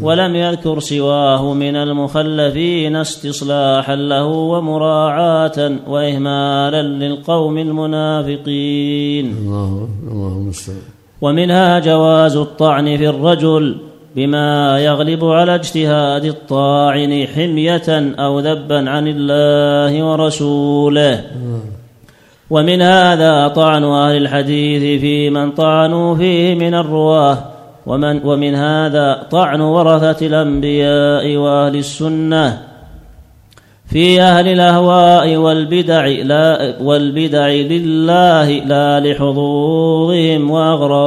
ولم 0.01 0.35
يذكر 0.35 0.79
سواه 0.79 1.53
من 1.53 1.75
المخلفين 1.75 2.95
استصلاحا 2.95 3.95
له 3.95 4.25
ومراعاة 4.25 5.71
وإهمالا 5.87 6.81
للقوم 6.81 7.57
المنافقين. 7.57 9.25
الله 9.37 9.89
اللهم 10.11 10.41
المستعان 10.41 10.77
ومنها 11.21 11.79
جواز 11.79 12.35
الطعن 12.35 12.97
في 12.97 13.09
الرجل 13.09 13.77
بما 14.15 14.79
يغلب 14.79 15.25
على 15.25 15.55
اجتهاد 15.55 16.25
الطاعن 16.25 17.27
حمية 17.35 18.15
أو 18.19 18.39
ذبا 18.39 18.89
عن 18.89 19.07
الله 19.07 20.03
ورسوله. 20.03 21.23
ومن 22.49 22.81
هذا 22.81 23.47
طعن 23.47 23.83
أهل 23.83 24.17
الحديث 24.17 25.01
في 25.01 25.29
من 25.29 25.51
طعنوا 25.51 26.15
فيه 26.15 26.55
من 26.55 26.73
الرواة 26.73 27.37
ومن 27.85 28.25
ومن 28.25 28.55
هذا 28.55 29.27
طعن 29.31 29.61
ورثة 29.61 30.27
الأنبياء 30.27 31.35
وأهل 31.37 31.75
السنة. 31.75 32.73
في 33.89 34.21
أهل 34.21 34.47
الأهواء 34.47 35.35
والبدع 35.35 36.05
لا 36.05 36.75
والبدع 36.81 37.47
لله 37.47 38.49
لا 38.49 38.99
لحظوظهم 38.99 40.51
وأغراضهم 40.51 41.03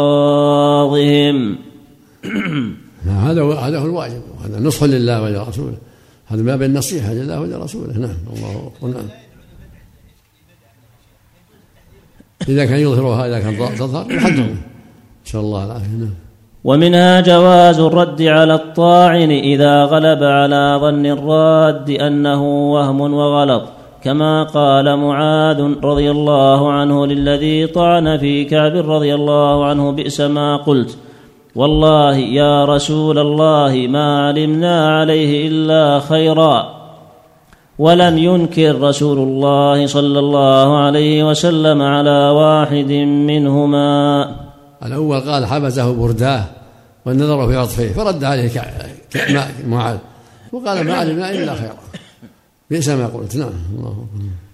نعم، 3.07 3.17
هذا 3.17 3.43
هو 3.43 3.53
هذا 3.53 3.79
هو 3.79 3.87
الواجب 3.87 4.23
وهذا 4.39 4.61
نصح 4.61 4.83
لله 4.83 5.23
ولرسوله. 5.23 5.77
هذا 6.27 6.43
باب 6.43 6.63
النصيحة 6.63 7.13
لله 7.13 7.41
ولرسوله. 7.41 7.99
نعم 7.99 8.17
الله 8.37 8.73
أكبر 8.77 8.89
نعم. 8.89 9.09
إذا 12.49 12.65
كان 12.65 12.79
يظهرها 12.79 13.27
إذا 13.27 13.41
كان 13.41 13.77
تظهر 13.79 14.13
يحذر 14.13 14.55
نسأل 15.27 15.41
الله 15.41 15.65
العافية 15.65 15.87
نعم. 15.87 16.15
ومنها 16.65 17.21
جواز 17.21 17.79
الرد 17.81 18.23
على 18.23 18.55
الطاعن 18.55 19.31
إذا 19.31 19.85
غلب 19.85 20.23
على 20.23 20.79
ظن 20.81 21.07
الراد 21.07 21.91
أنه 21.91 22.43
وهم 22.73 23.01
وغلط 23.01 23.69
كما 24.03 24.43
قال 24.43 24.97
معاذ 24.97 25.61
رضي 25.83 26.11
الله 26.11 26.73
عنه 26.73 27.07
للذي 27.07 27.67
طعن 27.67 28.19
في 28.19 28.45
كعب 28.45 28.91
رضي 28.91 29.15
الله 29.15 29.67
عنه 29.67 29.93
بئس 29.93 30.21
ما 30.21 30.57
قلت. 30.57 30.99
والله 31.57 32.17
يا 32.17 32.65
رسول 32.65 33.19
الله 33.19 33.87
ما 33.89 34.27
علمنا 34.27 34.99
عليه 34.99 35.49
إلا 35.49 36.01
خيرا. 36.01 36.77
ولم 37.79 38.19
ينكر 38.19 38.81
رسول 38.81 39.19
الله 39.19 39.87
صلى 39.87 40.19
الله 40.19 40.79
عليه 40.79 41.25
وسلم 41.25 41.83
على 41.83 42.21
واحد 42.31 42.93
منهما. 43.31 43.91
الأول 44.85 45.21
قال 45.21 45.47
حبسه 45.47 45.93
برداه 45.93 46.45
والنظر 47.07 47.49
في 47.49 47.57
عطفه 47.57 47.89
فرد 47.93 48.25
عليه 48.25 48.51
معاذ. 49.67 49.99
وقال 50.53 50.85
ما 50.85 50.95
علمنا 50.95 51.31
إلا 51.31 51.55
خيرا. 51.55 51.77
بئس 52.71 52.89
ما 52.89 53.07
قلت. 53.07 53.37
نعم. 53.37 53.51
الله 53.79 53.89
أكبر. 53.89 54.46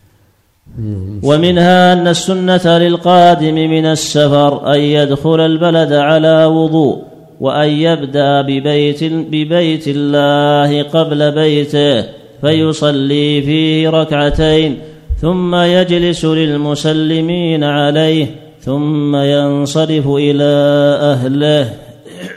ومنها 1.22 1.92
أن 1.92 2.08
السنة 2.08 2.78
للقادم 2.78 3.54
من 3.54 3.86
السفر 3.86 4.74
أن 4.74 4.80
يدخل 4.80 5.40
البلد 5.40 5.92
على 5.92 6.44
وضوء 6.44 7.02
وأن 7.40 7.68
يبدأ 7.68 8.42
ببيت 8.42 9.04
ببيت 9.04 9.84
الله 9.88 10.82
قبل 10.82 11.30
بيته 11.30 12.06
فيصلي 12.40 13.42
فيه 13.42 13.88
ركعتين 13.88 14.78
ثم 15.20 15.54
يجلس 15.54 16.24
للمسلمين 16.24 17.64
عليه 17.64 18.26
ثم 18.60 19.16
ينصرف 19.16 20.06
إلى 20.06 20.52
أهله. 21.12 21.72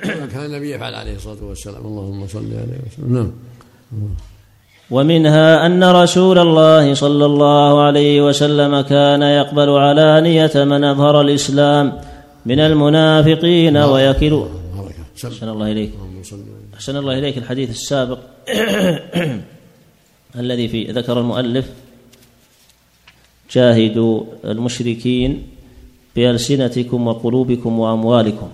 كان 0.03 0.45
النبي 0.45 0.71
يفعل 0.71 0.93
عليه 0.93 1.15
الصلاة 1.15 1.43
والسلام. 1.43 1.85
اللهم 1.85 2.27
صل 2.27 2.39
عليه 2.39 2.79
وسلم. 2.87 3.13
نعم. 3.13 3.31
ومنها 4.91 5.65
أن 5.65 5.83
رسول 5.83 6.39
الله 6.39 6.93
صلى 6.93 7.25
الله 7.25 7.81
عليه 7.81 8.21
وسلم 8.21 8.81
كان 8.81 9.21
يقبل 9.21 9.69
علانية 9.69 10.51
من 10.55 10.83
أظهر 10.83 11.21
الإسلام 11.21 12.01
من 12.45 12.59
المنافقين 12.59 13.77
ويكل 13.77 14.45
أحسن 15.15 15.49
الله 15.49 15.65
عليه 15.65 15.89
أحسن 16.73 16.97
الله 16.97 17.19
إليك. 17.19 17.37
الحديث 17.37 17.69
السابق 17.69 18.19
الذي 20.43 20.67
في 20.67 20.91
ذكر 20.91 21.19
المؤلف 21.19 21.65
جاهدوا 23.51 24.23
المشركين 24.45 25.47
بألسنتكم 26.15 27.07
وقلوبكم 27.07 27.79
وأموالكم. 27.79 28.49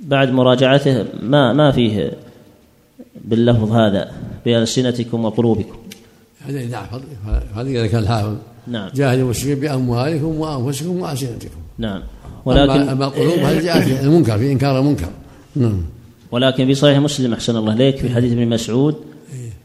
بعد 0.00 0.30
مراجعته 0.30 1.04
ما 1.22 1.52
ما 1.52 1.70
فيه 1.70 2.12
باللفظ 3.24 3.72
هذا 3.72 4.12
بألسنتكم 4.44 5.24
وقلوبكم. 5.24 5.76
هذا 6.46 6.66
نعم 6.66 6.86
هذا 7.54 7.68
إذا 7.68 7.86
كان 7.86 8.02
الحافظ 8.02 8.36
نعم. 8.66 8.90
جاهدوا 8.94 9.24
المشركين 9.24 9.60
بأموالكم 9.60 10.40
وأنفسكم 10.40 11.00
وألسنتكم. 11.00 11.60
نعم. 11.78 12.02
ولكن 12.44 12.88
أما 12.88 13.04
القلوب 13.06 13.38
هذه 13.38 13.60
جاءت 13.60 14.04
المنكر 14.04 14.38
في 14.38 14.52
إنكار 14.52 14.78
المنكر. 14.78 15.08
نعم. 15.56 15.82
ولكن 16.30 16.66
في 16.66 16.74
صحيح 16.74 16.98
مسلم 16.98 17.32
أحسن 17.32 17.56
الله 17.56 17.72
إليك 17.72 17.96
في 17.96 18.14
حديث 18.14 18.32
ابن 18.32 18.48
مسعود 18.48 18.94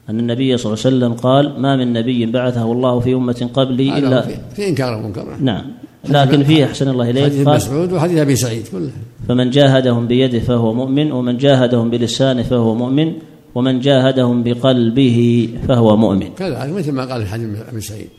أن 0.09 0.19
النبي 0.19 0.57
صلى 0.57 0.73
الله 0.73 0.85
عليه 0.85 0.95
وسلم 0.97 1.13
قال 1.13 1.61
ما 1.61 1.75
من 1.75 1.93
نبي 1.93 2.25
بعثه 2.25 2.71
الله 2.71 2.99
في 2.99 3.13
أمة 3.13 3.49
قبلي 3.53 3.97
إلا 3.97 4.21
في, 4.21 4.35
في 4.55 4.69
إنكار 4.69 4.99
المنكر. 4.99 5.35
نعم. 5.41 5.65
لكن 6.09 6.43
فيه 6.43 6.65
أحسن 6.65 6.89
الله 6.89 7.07
حديث 7.07 7.23
إليك 7.23 7.47
قال 7.47 7.55
مسعود 7.55 7.91
وحديث 7.93 8.17
أبي 8.17 8.35
سعيد 8.35 8.67
كله. 8.67 8.91
فمن 9.27 9.49
جاهدهم 9.49 10.07
بيده 10.07 10.39
فهو 10.39 10.73
مؤمن 10.73 11.11
ومن 11.11 11.37
جاهدهم 11.37 11.89
بلسانه 11.89 12.43
فهو 12.43 12.75
مؤمن 12.75 13.13
ومن 13.55 13.79
جاهدهم 13.79 14.43
بقلبه 14.43 15.49
فهو 15.67 15.97
مؤمن. 15.97 16.33
كذلك 16.33 16.73
مثل 16.73 16.91
ما 16.91 17.05
قال 17.05 17.25
في 17.25 17.31
حديث 17.31 17.59
أبي 17.69 17.81
سعيد. 17.81 18.09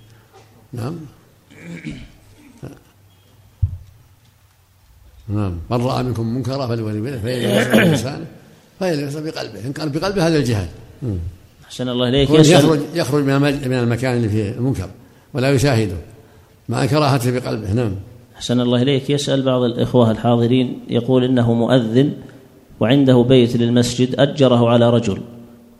نعم. 0.72 0.94
نعم. 5.28 5.54
من 5.70 5.82
رأى 5.82 6.02
منكم 6.02 6.26
منكرا 6.34 6.66
فليولي 6.66 7.00
بيده 7.00 7.74
لم 7.74 7.90
بلسانه 7.90 8.26
لم 8.80 9.24
بقلبه. 9.24 9.66
إن 9.66 9.72
قال 9.72 9.88
بقلبه 9.88 10.26
هذا 10.26 10.38
الجهاد. 10.38 10.68
أحسن 11.64 11.88
الله 11.88 12.08
إليك. 12.08 12.30
يخرج 12.30 12.80
يخرج 12.94 13.24
من 13.24 13.72
المكان 13.72 14.16
اللي 14.16 14.28
فيه 14.28 14.50
المنكر 14.50 14.90
ولا 15.34 15.50
يشاهده. 15.50 15.96
مع 16.68 16.86
كراهته 16.86 17.30
بقلبه. 17.30 17.72
نعم. 17.72 17.94
أحسن 18.36 18.60
الله 18.60 18.82
إليك. 18.82 19.10
يسأل 19.10 19.42
بعض 19.42 19.62
الإخوة 19.62 20.10
الحاضرين 20.10 20.80
يقول 20.88 21.24
إنه 21.24 21.54
مؤذن 21.54 22.12
وعنده 22.80 23.22
بيت 23.22 23.56
للمسجد 23.56 24.20
أجره 24.20 24.68
على 24.68 24.90
رجل 24.90 25.22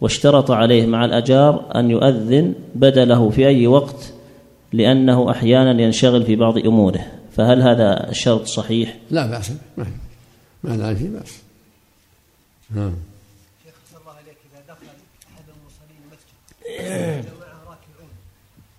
واشترط 0.00 0.50
عليه 0.50 0.86
مع 0.86 1.04
الأجار 1.04 1.70
أن 1.74 1.90
يؤذن 1.90 2.54
بدله 2.74 3.30
في 3.30 3.46
أي 3.46 3.66
وقت 3.66 4.12
لأنه 4.72 5.30
أحيانا 5.30 5.82
ينشغل 5.82 6.26
في 6.26 6.36
بعض 6.36 6.58
أموره. 6.58 7.06
فهل 7.36 7.62
هذا 7.62 8.10
الشرط 8.10 8.46
صحيح؟ 8.46 8.96
لا 9.10 9.26
بأس 9.26 9.48
به. 9.50 9.56
ما 9.76 9.86
ما 10.64 10.76
لا 10.76 10.94
فيه 10.94 11.08
بأس. 11.08 11.42
نعم. 12.74 12.94
شيخ 13.64 13.74
الله 14.00 14.12
عليك 14.12 14.36
إذا 14.52 14.74
دخل 14.74 14.86
أحد 15.32 15.44
المصلين 15.48 16.00
المسجد 16.04 17.26
ومعه 17.36 17.60
راكعون 17.68 18.10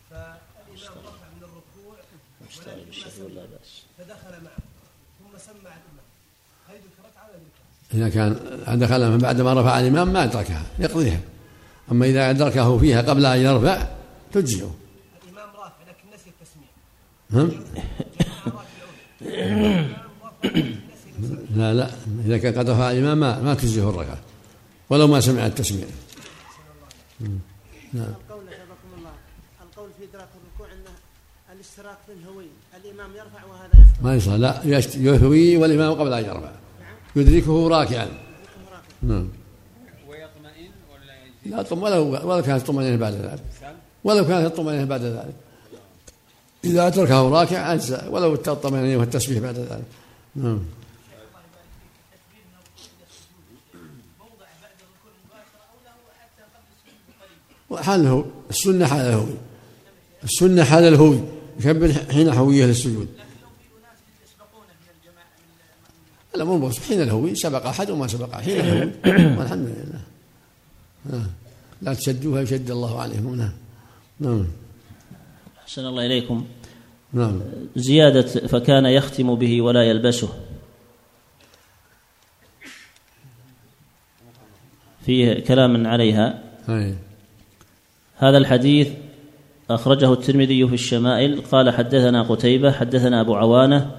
فالإمام 0.10 0.98
رفع 1.06 1.28
مشتغل 2.50 2.86
بالشيء 2.86 3.24
ولا 3.26 3.42
بأس. 3.42 3.84
فدخل 3.98 4.44
معه 4.44 4.58
ثم 5.20 5.38
سمع 5.38 5.54
الإمام. 5.60 6.08
هل 6.70 6.76
ولا 6.76 7.30
يدركها؟ 7.36 7.66
إذا 7.94 8.10
كان 8.10 8.80
دخل 8.80 9.18
بعد 9.18 9.42
ما 9.42 9.54
رفع 9.54 9.80
الإمام 9.80 10.14
ما 10.14 10.24
أدركها 10.24 10.66
يقضيها. 10.80 11.20
أما 11.92 12.06
إذا 12.06 12.30
أدركه 12.30 12.78
فيها 12.78 13.02
قبل 13.02 13.26
أن 13.26 13.40
يرفع 13.40 13.88
تجزئه. 14.32 14.76
الإمام 15.24 15.50
رافع 15.56 15.84
لكن 15.88 16.08
نسي 16.16 16.30
التسميع. 16.30 16.70
الإمام 19.22 20.04
لا 21.56 21.74
لا. 21.74 21.92
إذا 22.26 22.38
كان 22.38 22.60
قد 22.60 22.70
رفع 22.70 22.92
الإمام 22.92 23.18
ما, 23.20 23.42
ما 23.42 23.54
تجزئه 23.54 23.90
الركعة 23.90 24.20
ولو 24.90 25.08
ما 25.08 25.20
سمع 25.20 25.46
التسميع. 25.46 25.88
القول 27.94 28.46
حفظكم 28.50 28.90
الله 28.98 29.12
القول 29.62 29.90
في 30.00 30.04
إدراك 30.10 30.30
الركوع 30.36 30.68
أنه 30.74 30.92
الاشتراك 31.74 31.98
في 32.06 32.14
الهوي 32.14 32.46
الإمام 32.76 33.12
يرفع 33.12 33.46
وهذا 33.46 33.70
يخطئ 33.74 34.04
ما 34.04 34.16
يصح 34.16 34.32
لا 34.32 34.62
يشت- 34.64 34.96
يهوي 34.96 35.58
والإمام 35.58 35.94
قبل 35.94 36.14
أن 36.14 36.26
يرفع. 36.26 36.52
يدركه 37.16 37.68
راكعا. 37.68 38.08
نعم. 39.02 39.30
ويطمئن 40.08 40.72
ولا 41.46 41.56
لا 41.58 41.62
طم 41.62 41.84
ولو 41.84 42.04
ولو 42.30 42.42
كانت 42.42 42.62
الطمأنينة 42.62 42.96
بعد 42.98 43.14
ذلك. 43.14 43.44
ولو 44.04 44.28
كانت 44.28 44.46
الطمأنينة 44.46 44.86
بعد 44.86 45.02
ذلك. 45.02 45.36
إذا 46.64 46.88
أدركه 46.88 47.30
راكع 47.30 47.74
أجزأ. 47.74 48.08
ولو 48.08 48.34
الطمأنينة 48.34 49.00
والتسبيح 49.00 49.40
بعد 49.40 49.58
ذلك. 49.58 49.86
نعم. 50.36 50.60
حاله 57.76 58.26
السنة 58.50 58.86
حال 58.88 59.02
الهوي. 59.02 59.36
السنة 60.24 60.64
حال 60.64 60.84
الهوي. 60.84 61.20
يكبر 61.60 61.94
حين 62.12 62.30
هويه 62.30 62.66
للسجود 62.66 63.08
لا 66.36 66.44
مو 66.44 66.68
بس 66.68 66.80
حين 66.80 67.02
الهوي 67.02 67.36
سبق 67.36 67.66
أحد 67.66 67.90
وما 67.90 68.08
سبق 68.08 68.36
حين 68.36 68.60
الهوي 68.60 68.92
والحمد 69.38 69.68
لله. 69.68 70.02
لا 71.82 71.94
تشدوها 71.94 72.42
يشد 72.42 72.72
الله 72.72 73.02
عليهم. 73.02 73.36
نعم. 73.36 73.52
نعم. 74.20 74.48
أحسن 75.62 75.86
الله 75.86 76.06
إليكم. 76.06 76.46
نعم. 77.14 77.42
زيادة 77.76 78.48
فكان 78.48 78.86
يختم 78.86 79.36
به 79.36 79.62
ولا 79.62 79.84
يلبسه. 79.84 80.30
فيه 85.06 85.40
كلام 85.40 85.88
عليها. 85.88 86.44
أي. 86.70 86.96
هذا 88.18 88.38
الحديث 88.38 88.88
أخرجه 89.70 90.14
الترمذي 90.14 90.68
في 90.68 90.74
الشمائل. 90.74 91.42
قال 91.52 91.70
حدثنا 91.70 92.22
قتيبة 92.22 92.72
حدثنا 92.72 93.22
أبو 93.22 93.36
عوانة 93.36 93.92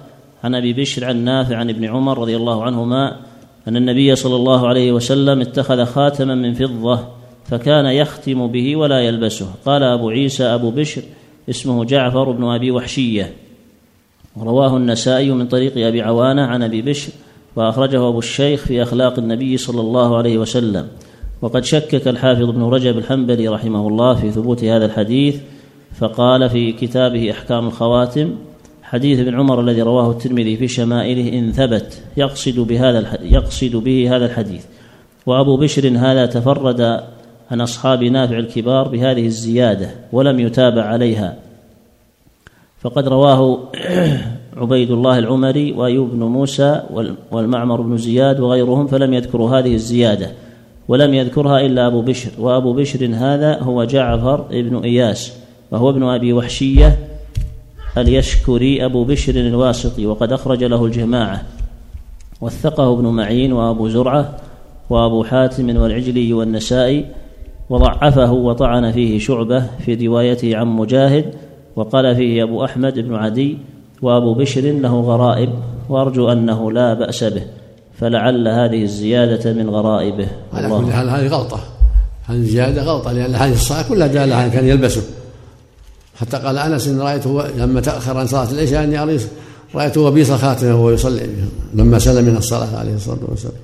عن 0.43 0.55
أبي 0.55 0.73
بشر 0.73 1.05
عن 1.05 1.17
نافع 1.17 1.55
عن 1.55 1.69
ابن 1.69 1.85
عمر 1.85 2.19
رضي 2.19 2.35
الله 2.35 2.63
عنهما 2.63 3.19
أن 3.67 3.77
النبي 3.77 4.15
صلى 4.15 4.35
الله 4.35 4.67
عليه 4.67 4.91
وسلم 4.91 5.41
اتخذ 5.41 5.85
خاتما 5.85 6.35
من 6.35 6.53
فضة 6.53 6.99
فكان 7.45 7.85
يختم 7.85 8.47
به 8.47 8.75
ولا 8.75 8.99
يلبسه. 8.99 9.47
قال 9.65 9.83
أبو 9.83 10.09
عيسى 10.09 10.43
أبو 10.43 10.71
بشر 10.71 11.01
اسمه 11.49 11.85
جعفر 11.85 12.31
بن 12.31 12.43
أبي 12.43 12.71
وحشية. 12.71 13.33
رواه 14.37 14.77
النسائي 14.77 15.31
من 15.31 15.47
طريق 15.47 15.87
أبي 15.87 16.01
عوانة 16.01 16.41
عن 16.41 16.63
أبي 16.63 16.81
بشر 16.81 17.11
وأخرجه 17.55 18.09
أبو 18.09 18.19
الشيخ 18.19 18.65
في 18.65 18.83
أخلاق 18.83 19.19
النبي 19.19 19.57
صلى 19.57 19.81
الله 19.81 20.17
عليه 20.17 20.37
وسلم. 20.37 20.87
وقد 21.41 21.63
شكك 21.63 22.07
الحافظ 22.07 22.49
ابن 22.49 22.63
رجب 22.63 22.97
الحنبلي 22.97 23.47
رحمه 23.47 23.87
الله 23.87 24.13
في 24.13 24.31
ثبوت 24.31 24.63
هذا 24.63 24.85
الحديث 24.85 25.41
فقال 25.99 26.49
في 26.49 26.71
كتابه 26.71 27.31
أحكام 27.31 27.67
الخواتم 27.67 28.35
حديث 28.83 29.19
ابن 29.19 29.35
عمر 29.35 29.61
الذي 29.61 29.81
رواه 29.81 30.11
الترمذي 30.11 30.57
في 30.57 30.67
شمائله 30.67 31.39
إن 31.39 31.51
ثبت 31.51 32.01
يقصد 32.17 32.59
بهذا 32.59 33.17
يقصد 33.21 33.75
به 33.75 34.15
هذا 34.15 34.25
الحديث. 34.25 34.65
وأبو 35.25 35.57
بشر 35.57 35.87
هذا 35.97 36.25
تفرد 36.25 36.81
عن 37.51 37.61
أصحاب 37.61 38.03
نافع 38.03 38.37
الكبار 38.37 38.87
بهذه 38.87 39.25
الزيادة 39.25 39.89
ولم 40.11 40.39
يتابع 40.39 40.81
عليها. 40.83 41.35
فقد 42.81 43.07
رواه 43.07 43.59
عبيد 44.61 44.91
الله 44.91 45.19
العمري 45.19 45.71
وأيوب 45.71 46.11
بن 46.11 46.23
موسى 46.23 46.81
وال- 46.93 47.15
والمعمر 47.31 47.81
بن 47.81 47.97
زياد 47.97 48.39
وغيرهم 48.39 48.87
فلم 48.87 49.13
يذكروا 49.13 49.59
هذه 49.59 49.73
الزيادة 49.73 50.31
ولم 50.87 51.13
يذكرها 51.13 51.59
إلا 51.61 51.87
أبو 51.87 52.01
بشر. 52.01 52.29
وأبو 52.39 52.73
بشر 52.73 53.09
هذا 53.13 53.59
هو 53.59 53.83
جعفر 53.83 54.41
بن 54.51 54.77
إياس. 54.83 55.44
وهو 55.71 55.89
ابن 55.89 56.03
أبي 56.03 56.33
وحشية 56.33 57.07
اليشكري 57.97 58.85
أبو 58.85 59.03
بشر 59.03 59.35
الواسطي 59.35 60.05
وقد 60.05 60.31
أخرج 60.31 60.63
له 60.63 60.85
الجماعة 60.85 61.43
وثقه 62.41 62.93
ابن 62.93 63.05
معين 63.07 63.53
وأبو 63.53 63.89
زرعة 63.89 64.35
وأبو 64.89 65.23
حاتم 65.23 65.77
والعجلي 65.77 66.33
والنسائي 66.33 67.05
وضعفه 67.69 68.31
وطعن 68.31 68.91
فيه 68.91 69.19
شعبة 69.19 69.65
في 69.85 70.07
روايته 70.07 70.57
عن 70.57 70.67
مجاهد 70.67 71.33
وقال 71.75 72.15
فيه 72.15 72.43
أبو 72.43 72.65
أحمد 72.65 72.99
بن 72.99 73.15
عدي 73.15 73.57
وأبو 74.01 74.33
بشر 74.33 74.61
له 74.61 75.01
غرائب 75.01 75.49
وأرجو 75.89 76.31
أنه 76.31 76.71
لا 76.71 76.93
بأس 76.93 77.23
به 77.23 77.43
فلعل 77.99 78.47
هذه 78.47 78.83
الزيادة 78.83 79.53
من 79.53 79.69
غرائبه. 79.69 80.27
على 80.53 80.69
كل 80.69 80.93
حال 80.93 81.09
هذه 81.09 81.27
غلطة 81.27 81.59
هذه 82.25 82.41
زيادة 82.41 82.83
غلطة 82.83 83.11
لأن 83.11 83.35
هذه 83.35 83.53
الصلاة 83.53 83.89
كلها 83.89 84.07
دالة 84.07 84.35
على 84.35 84.49
كان 84.49 84.67
يلبسه. 84.67 85.01
حتى 86.15 86.37
قال 86.37 86.57
أنس 86.57 86.87
إن 86.87 87.01
رأيته 87.01 87.47
لما 87.47 87.81
تأخر 87.81 88.17
عن 88.17 88.27
صلاة 88.27 88.51
العشاء 88.51 88.83
أني 88.83 89.03
أريد 89.03 89.21
رأيته 89.75 90.01
وبيص 90.01 90.31
خاتمه 90.31 90.75
وهو 90.75 90.89
يصلي 90.89 91.29
لما 91.73 91.99
سلم 91.99 92.25
من 92.25 92.37
الصلاة 92.37 92.77
عليه 92.77 92.95
الصلاة 92.95 93.19
والسلام. 93.27 93.55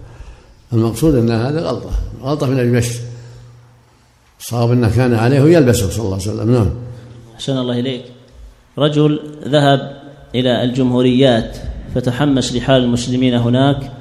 المقصود 0.74 1.16
أن 1.16 1.32
هذا 1.32 1.62
غلطة 1.62 1.92
غلطة 2.24 2.48
من 2.48 2.60
أبي 2.60 2.72
بشر 2.72 3.00
صاب 4.40 4.72
أنه 4.72 4.96
كان 4.96 5.14
عليه 5.14 5.42
يلبسه 5.58 5.90
صلى 5.90 6.06
الله 6.06 6.20
عليه 6.22 6.32
وسلم. 6.32 6.52
نعم. 6.52 6.70
أحسن 7.36 7.58
الله 7.58 7.80
إليك. 7.80 8.04
رجل 8.78 9.20
ذهب 9.48 10.02
إلى 10.36 10.64
الجمهوريات 10.64 11.58
فتحمس 11.96 12.54
لحال 12.54 12.84
المسلمين 12.84 13.34
هناك 13.34 13.92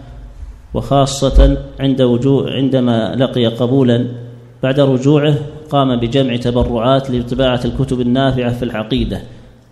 وخاصة 0.75 1.57
عند 1.81 2.03
وجوع 2.03 2.53
عندما 2.53 3.15
لقي 3.17 3.47
قبولا 3.47 4.07
بعد 4.63 4.81
رجوعه 4.81 5.35
قام 5.71 5.97
بجمع 5.97 6.37
تبرعات 6.37 7.11
لطباعة 7.11 7.61
الكتب 7.65 8.01
النافعة 8.01 8.53
في 8.53 8.63
العقيدة 8.63 9.23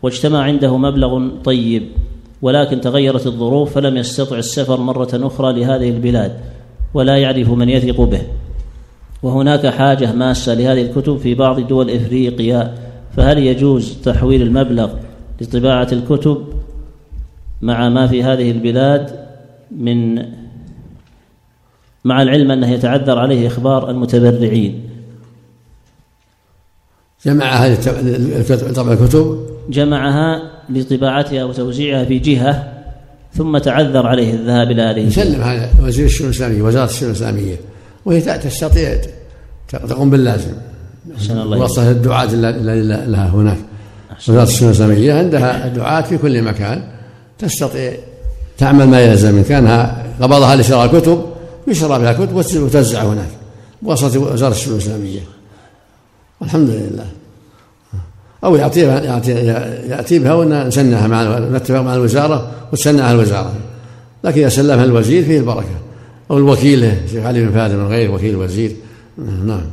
واجتمع 0.03 0.43
عنده 0.43 0.77
مبلغ 0.77 1.29
طيب 1.45 1.83
ولكن 2.43 2.81
تغيرت 2.81 3.27
الظروف 3.27 3.75
فلم 3.75 3.97
يستطع 3.97 4.39
السفر 4.39 4.81
مرة 4.81 5.09
أخرى 5.15 5.61
لهذه 5.61 5.91
البلاد 5.91 6.33
ولا 6.95 7.17
يعرف 7.17 7.49
من 7.51 7.69
يثق 7.69 8.01
به. 8.01 8.23
وهناك 9.23 9.67
حاجة 9.67 10.13
ماسة 10.13 10.55
لهذه 10.55 10.83
الكتب 10.83 11.17
في 11.17 11.35
بعض 11.35 11.61
دول 11.61 11.91
إفريقيا 11.91 12.75
فهل 13.17 13.39
يجوز 13.39 13.99
تحويل 14.05 14.43
المبلغ 14.43 14.91
لطباعة 15.41 15.89
الكتب 15.93 16.45
مع 17.63 17.89
ما 17.89 18.07
في 18.07 18.23
هذه 18.23 18.51
البلاد 18.51 19.11
من 19.71 20.23
مع 22.05 22.23
العلم 22.23 22.51
أنه 22.51 22.71
يتعذر 22.71 23.19
عليه 23.19 23.47
إخبار 23.47 23.91
المتبرعين؟ 23.91 24.81
جمع 27.27 27.45
هذه 27.45 27.79
طبع 28.75 28.93
الكتب. 28.93 29.47
جمعها 29.71 30.43
لطباعتها 30.71 31.45
وتوزيعها 31.45 32.05
في 32.05 32.19
جهة 32.19 32.73
ثم 33.35 33.59
تعذر 33.59 34.07
عليه 34.07 34.35
الذهاب 34.35 34.71
إلى 34.71 34.83
هذه 34.83 34.99
يسلم 34.99 35.43
هذا 35.43 35.71
وزير 35.83 36.07
الشؤون 36.07 36.31
الإسلامية 36.31 36.63
وزارة 36.63 36.91
الشؤون 36.91 37.11
الإسلامية 37.11 37.57
وهي 38.05 38.21
تستطيع 38.21 39.01
تقوم 39.69 40.11
باللازم. 40.11 40.53
أحسن 41.17 41.39
الله. 41.39 41.59
وصلت 41.59 41.89
الدعاة 41.89 42.27
لها 43.07 43.29
هناك. 43.29 43.59
وزارة 44.29 44.43
الشؤون 44.43 44.71
الإسلامية 44.71 45.15
عندها 45.15 45.69
دعاة 45.69 46.03
في 46.03 46.19
كل 46.19 46.43
مكان 46.43 46.83
تستطيع 47.39 47.93
تعمل 48.59 48.87
ما 48.87 49.01
يلزم 49.01 49.37
إن 49.37 49.45
كانها 49.45 50.07
قبضها 50.21 50.57
لشراء 50.57 50.85
الكتب 50.85 51.25
يشرى 51.69 51.99
بها 51.99 52.13
كتب 52.13 52.35
وتوزع 52.35 53.03
هناك. 53.03 53.29
بواسطة 53.83 54.19
وزارة 54.19 54.53
الشؤون 54.53 54.77
الإسلامية. 54.77 55.21
والحمد 56.41 56.71
لله. 56.71 57.07
أو 58.45 58.57
يعطيها 58.57 59.01
يعطي 59.01 59.33
يأتي 59.33 60.19
بها 60.19 60.35
ونسنها 60.35 61.07
مع 61.07 61.39
نتفق 61.39 61.81
مع 61.81 61.95
الوزارة 61.95 62.51
وتسنعها 62.73 63.13
الوزارة. 63.13 63.55
لكن 64.25 64.41
إذا 64.41 64.49
سلمها 64.49 64.85
الوزير 64.85 65.25
فيه 65.25 65.39
البركة. 65.39 65.79
أو 66.31 66.39
الوكيل 66.39 66.85
الشيخ 66.85 67.25
علي 67.25 67.47
بن 67.47 67.53
فادي 67.53 67.77
من 67.77 67.87
غير 67.87 68.11
وكيل 68.11 68.35
الوزير 68.35 68.77
نعم. 69.19 69.71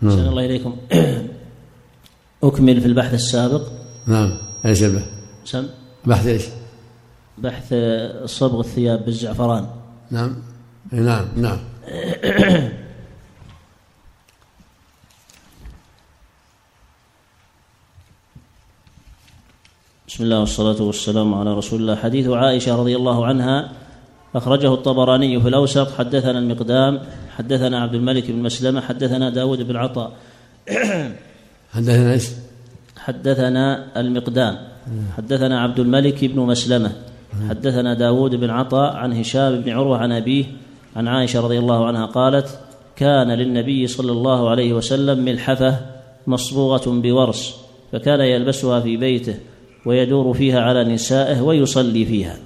نعم. 0.00 0.18
الله 0.18 0.44
إليكم. 0.44 0.76
أكمل 2.44 2.80
في 2.80 2.86
البحث 2.86 3.14
السابق. 3.14 3.62
نعم. 4.06 4.30
إيش 4.66 4.82
البحث؟ 4.82 5.08
سم. 5.44 5.66
بحث 6.06 6.26
إيش؟ 6.26 6.42
بحث 7.38 7.74
صبغ 8.24 8.60
الثياب 8.60 9.04
بالزعفران. 9.04 9.66
نعم. 10.10 10.34
نعم. 10.92 11.24
نعم. 11.36 11.58
بسم 20.12 20.24
الله 20.24 20.40
والصلاة 20.40 20.82
والسلام 20.82 21.34
على 21.34 21.54
رسول 21.54 21.80
الله. 21.80 21.94
حديث 21.94 22.28
عائشة 22.28 22.76
رضي 22.76 22.96
الله 22.96 23.26
عنها. 23.26 23.72
أخرجه 24.34 24.74
الطبراني 24.74 25.40
في 25.40 25.48
الأوسط 25.48 25.90
حدثنا 25.98 26.38
المقدام. 26.38 27.00
حدثنا 27.36 27.80
عبد 27.82 27.94
الملك 27.94 28.30
بن 28.30 28.42
مسلمة. 28.42 28.80
حدثنا 28.80 29.30
داود 29.30 29.62
بن 29.62 29.76
عطاء. 29.76 30.12
حدثنا 31.72 32.12
إيش؟ 32.12 32.28
حدثنا 32.96 33.86
المقدام. 34.00 34.58
حدثنا 35.16 35.60
عبد 35.60 35.78
الملك 35.78 36.24
بن 36.24 36.40
مسلمة. 36.40 36.92
حدثنا 37.48 37.94
داود 37.94 38.34
بن 38.34 38.50
عطاء 38.50 38.96
عن 38.96 39.12
هشام 39.12 39.60
بن 39.60 39.70
عروة 39.70 39.98
عن 39.98 40.12
أبيه 40.12 40.44
عن 40.96 41.08
عائشة 41.08 41.40
رضي 41.40 41.58
الله 41.58 41.86
عنها 41.86 42.06
قالت 42.06 42.58
كان 42.96 43.30
للنبي 43.30 43.86
صلى 43.86 44.12
الله 44.12 44.50
عليه 44.50 44.72
وسلم 44.72 45.24
ملحفة 45.24 45.76
مصبوغة 46.26 46.82
بورس 46.86 47.56
فكان 47.92 48.20
يلبسها 48.20 48.80
في 48.80 48.96
بيته. 48.96 49.34
ويدور 49.86 50.34
فيها 50.34 50.60
على 50.60 50.84
نسائه 50.84 51.40
ويصلي 51.40 52.04
فيها. 52.04 52.36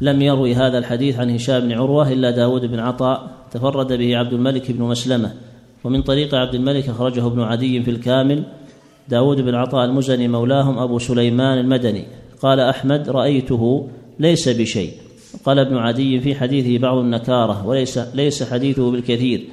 لم 0.00 0.22
يروي 0.22 0.54
هذا 0.54 0.78
الحديث 0.78 1.18
عن 1.18 1.30
هشام 1.30 1.60
بن 1.60 1.72
عروة 1.72 2.12
إلا 2.12 2.30
داود 2.30 2.64
بن 2.66 2.78
عطاء 2.78 3.30
تفرد 3.50 3.92
به 3.92 4.16
عبد 4.16 4.32
الملك 4.32 4.70
بن 4.70 4.82
مسلمة. 4.82 5.32
ومن 5.84 6.02
طريق 6.02 6.34
عبد 6.34 6.54
الملك 6.54 6.88
أخرجه 6.88 7.26
ابن 7.26 7.40
عدي 7.40 7.82
في 7.82 7.90
الكامل 7.90 8.42
داود 9.08 9.40
بن 9.40 9.54
عطاء 9.54 9.84
المزني 9.84 10.28
مولاهم 10.28 10.78
أبو 10.78 10.98
سليمان 10.98 11.58
المدني. 11.58 12.04
قال 12.42 12.60
أحمد 12.60 13.08
رأيته 13.08 13.88
ليس 14.18 14.48
بشيء. 14.48 14.92
قال 15.44 15.58
ابن 15.58 15.76
عدي 15.76 16.20
في 16.20 16.34
حديثه 16.34 16.78
بعض 16.78 16.98
النكارة 16.98 17.66
وليس 17.66 17.98
ليس 18.14 18.42
حديثه 18.42 18.90
بالكثير. 18.90 19.46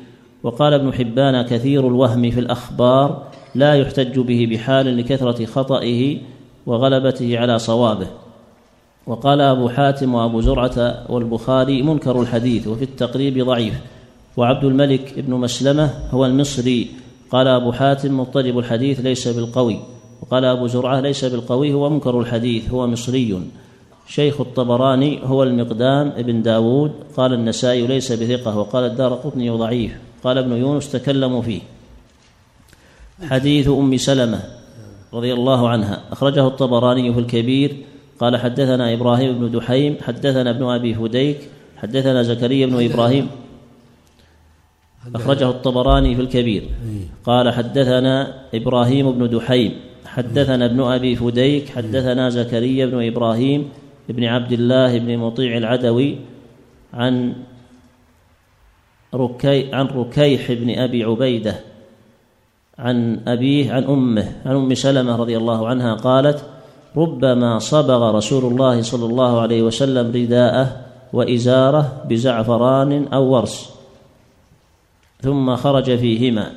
وقال 0.43 0.73
ابن 0.73 0.93
حبان 0.93 1.41
كثير 1.41 1.87
الوهم 1.87 2.31
في 2.31 2.39
الأخبار 2.39 3.27
لا 3.55 3.73
يحتج 3.73 4.19
به 4.19 4.47
بحال 4.51 4.97
لكثرة 4.97 5.45
خطئه 5.45 6.17
وغلبته 6.67 7.39
على 7.39 7.59
صوابه. 7.59 8.07
وقال 9.07 9.41
أبو 9.41 9.69
حاتم 9.69 10.15
وأبو 10.15 10.41
زرعة 10.41 11.05
والبخاري 11.09 11.81
منكر 11.81 12.21
الحديث 12.21 12.67
وفي 12.67 12.83
التقريب 12.83 13.45
ضعيف. 13.45 13.73
وعبد 14.37 14.63
الملك 14.63 15.19
بن 15.19 15.33
مسلمة 15.33 15.93
هو 16.11 16.25
المصري. 16.25 16.91
قال 17.31 17.47
أبو 17.47 17.71
حاتم 17.71 18.19
مضطرب 18.19 18.59
الحديث 18.59 18.99
ليس 18.99 19.27
بالقوي. 19.27 19.79
وقال 20.21 20.45
أبو 20.45 20.67
زرعة 20.67 20.99
ليس 20.99 21.25
بالقوي 21.25 21.73
هو 21.73 21.89
منكر 21.89 22.19
الحديث 22.19 22.69
هو 22.69 22.87
مصري. 22.87 23.41
شيخ 24.07 24.41
الطبراني 24.41 25.19
هو 25.23 25.43
المقدام 25.43 26.07
ابن 26.17 26.41
داود. 26.41 26.91
قال 27.17 27.33
النسائي 27.33 27.87
ليس 27.87 28.11
بثقة 28.11 28.57
وقال 28.57 28.83
الدار 28.83 29.13
قطني 29.13 29.49
ضعيف. 29.49 29.91
قال 30.23 30.37
ابن 30.37 30.51
يونس 30.51 30.91
تكلموا 30.91 31.41
فيه. 31.41 31.61
حديث 33.29 33.67
أم 33.67 33.97
سلمة. 33.97 34.56
رضي 35.17 35.33
الله 35.33 35.69
عنها. 35.69 36.01
أخرجه 36.11 36.47
الطبراني 36.47 37.13
في 37.13 37.19
الكبير. 37.19 37.71
قال 38.19 38.37
حدثنا 38.37 38.93
إبراهيم 38.93 39.39
بن 39.39 39.51
دحيم 39.51 39.97
حدثنا 40.01 40.49
ابن 40.49 40.63
أبي 40.63 40.93
فديك 40.93 41.37
حدثنا 41.77 42.23
زكريا 42.23 42.65
بن 42.65 42.91
إبراهيم. 42.91 43.27
أخرجه 45.15 45.49
الطبراني 45.49 46.15
في 46.15 46.21
الكبير. 46.21 46.63
قال 47.25 47.53
حدثنا 47.53 48.33
إبراهيم 48.53 49.11
بن 49.11 49.29
دحيم 49.29 49.71
حدثنا 50.05 50.65
ابن 50.65 50.81
أبي 50.81 51.15
فديك 51.15 51.69
حدثنا 51.69 52.29
زكريا 52.29 52.85
بن 52.85 53.07
إبراهيم 53.07 53.69
بن 54.09 54.23
عبد 54.23 54.51
الله 54.51 54.97
بن 54.97 55.17
مطيع 55.17 55.57
العدوي 55.57 56.17
عن 56.93 57.33
ركي 59.13 59.73
عن 59.73 59.85
ركيح 59.85 60.51
بن 60.51 60.79
أبي 60.79 61.03
عبيدة 61.03 61.55
عن 62.79 63.19
أبيه 63.27 63.71
عن 63.71 63.83
أمه 63.83 64.31
عن 64.45 64.55
أم 64.55 64.73
سلمة 64.73 65.15
رضي 65.15 65.37
الله 65.37 65.67
عنها 65.67 65.93
قالت 65.93 66.45
ربما 66.97 67.59
صبغ 67.59 68.11
رسول 68.11 68.51
الله 68.51 68.81
صلى 68.81 69.05
الله 69.05 69.41
عليه 69.41 69.61
وسلم 69.61 70.11
رداءه 70.11 70.81
وإزاره 71.13 72.03
بزعفران 72.09 73.07
أو 73.07 73.23
ورس 73.23 73.69
ثم 75.21 75.55
خرج 75.55 75.95
فيهما. 75.95 76.51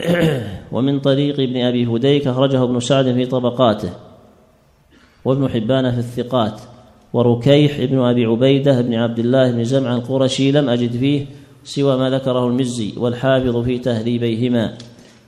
ومن 0.72 1.00
طريق 1.00 1.40
ابن 1.40 1.56
أبي 1.56 1.86
هديك 1.86 2.26
أخرجه 2.26 2.64
ابن 2.64 2.80
سعد 2.80 3.12
في 3.12 3.26
طبقاته 3.26 3.90
وابن 5.24 5.48
حبان 5.48 5.90
في 5.90 5.98
الثقات 5.98 6.60
وركيح 7.12 7.78
ابن 7.78 7.98
أبي 7.98 8.24
عبيدة 8.24 8.80
بن 8.80 8.94
عبد 8.94 9.18
الله 9.18 9.50
بن 9.50 9.64
زمع 9.64 9.94
القرشي 9.94 10.52
لم 10.52 10.68
أجد 10.68 10.92
فيه 10.96 11.26
سوى 11.64 11.96
ما 11.96 12.10
ذكره 12.10 12.46
المزي 12.46 12.92
والحافظ 12.96 13.56
في 13.56 13.78
تهذيبيهما. 13.78 14.78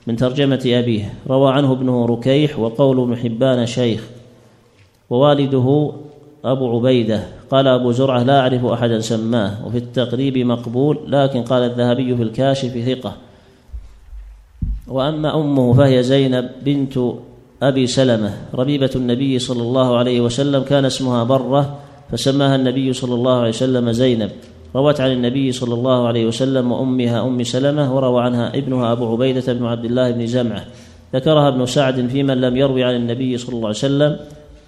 من 0.07 0.15
ترجمة 0.15 0.61
أبيه. 0.65 1.13
روى 1.27 1.53
عنه 1.53 1.71
ابنه 1.71 2.05
ركيح 2.05 2.59
وقول 2.59 2.99
ابن 2.99 3.17
حبان 3.17 3.65
شيخ. 3.65 4.07
ووالده 5.09 5.91
أبو 6.45 6.77
عبيدة. 6.77 7.23
قال 7.51 7.67
أبو 7.67 7.91
زرعة 7.91 8.23
لا 8.23 8.39
أعرف 8.39 8.65
أحدا 8.65 8.99
سماه. 8.99 9.67
وفي 9.67 9.77
التقريب 9.77 10.37
مقبول 10.37 10.99
لكن 11.07 11.43
قال 11.43 11.63
الذهبي 11.63 12.15
في 12.15 12.23
الكاشف 12.23 12.77
ثقة. 12.85 13.13
وأما 14.87 15.35
أمه 15.35 15.73
فهي 15.73 16.03
زينب 16.03 16.49
بنت 16.65 16.99
أبي 17.61 17.87
سلمة. 17.87 18.33
ربيبة 18.53 18.91
النبي 18.95 19.39
صلى 19.39 19.61
الله 19.61 19.97
عليه 19.97 20.21
وسلم 20.21 20.63
كان 20.63 20.85
اسمها 20.85 21.23
برة 21.23 21.77
فسماها 22.11 22.55
النبي 22.55 22.93
صلى 22.93 23.15
الله 23.15 23.37
عليه 23.39 23.49
وسلم 23.49 23.91
زينب. 23.91 24.31
روت 24.75 25.01
عن 25.01 25.11
النبي 25.11 25.51
صلى 25.51 25.73
الله 25.73 26.07
عليه 26.07 26.25
وسلم 26.25 26.71
وأمها 26.71 27.27
أم 27.27 27.43
سلمة 27.43 27.95
وروى 27.95 28.23
عنها 28.23 28.57
ابنها 28.57 28.91
أبو 28.91 29.11
عبيدة 29.11 29.53
بن 29.53 29.65
عبد 29.65 29.85
الله 29.85 30.11
بن 30.11 30.27
زمعة. 30.27 30.65
ذكرها 31.15 31.47
ابن 31.47 31.65
سعد 31.65 32.07
في 32.07 32.23
من 32.23 32.41
لم 32.41 32.57
يروي 32.57 32.83
عن 32.83 32.95
النبي 32.95 33.37
صلى 33.37 33.55
الله 33.55 33.67
عليه 33.67 33.77
وسلم 33.77 34.19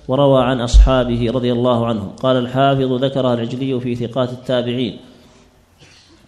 وروى 0.07 0.43
عن 0.43 0.61
أصحابه 0.61 1.31
رضي 1.31 1.51
الله 1.51 1.85
عنهم. 1.85 2.09
قال 2.23 2.37
الحافظ 2.37 3.03
ذكرها 3.03 3.33
العجلي 3.33 3.79
في 3.79 3.95
ثقات 3.95 4.29
التابعين. 4.29 4.97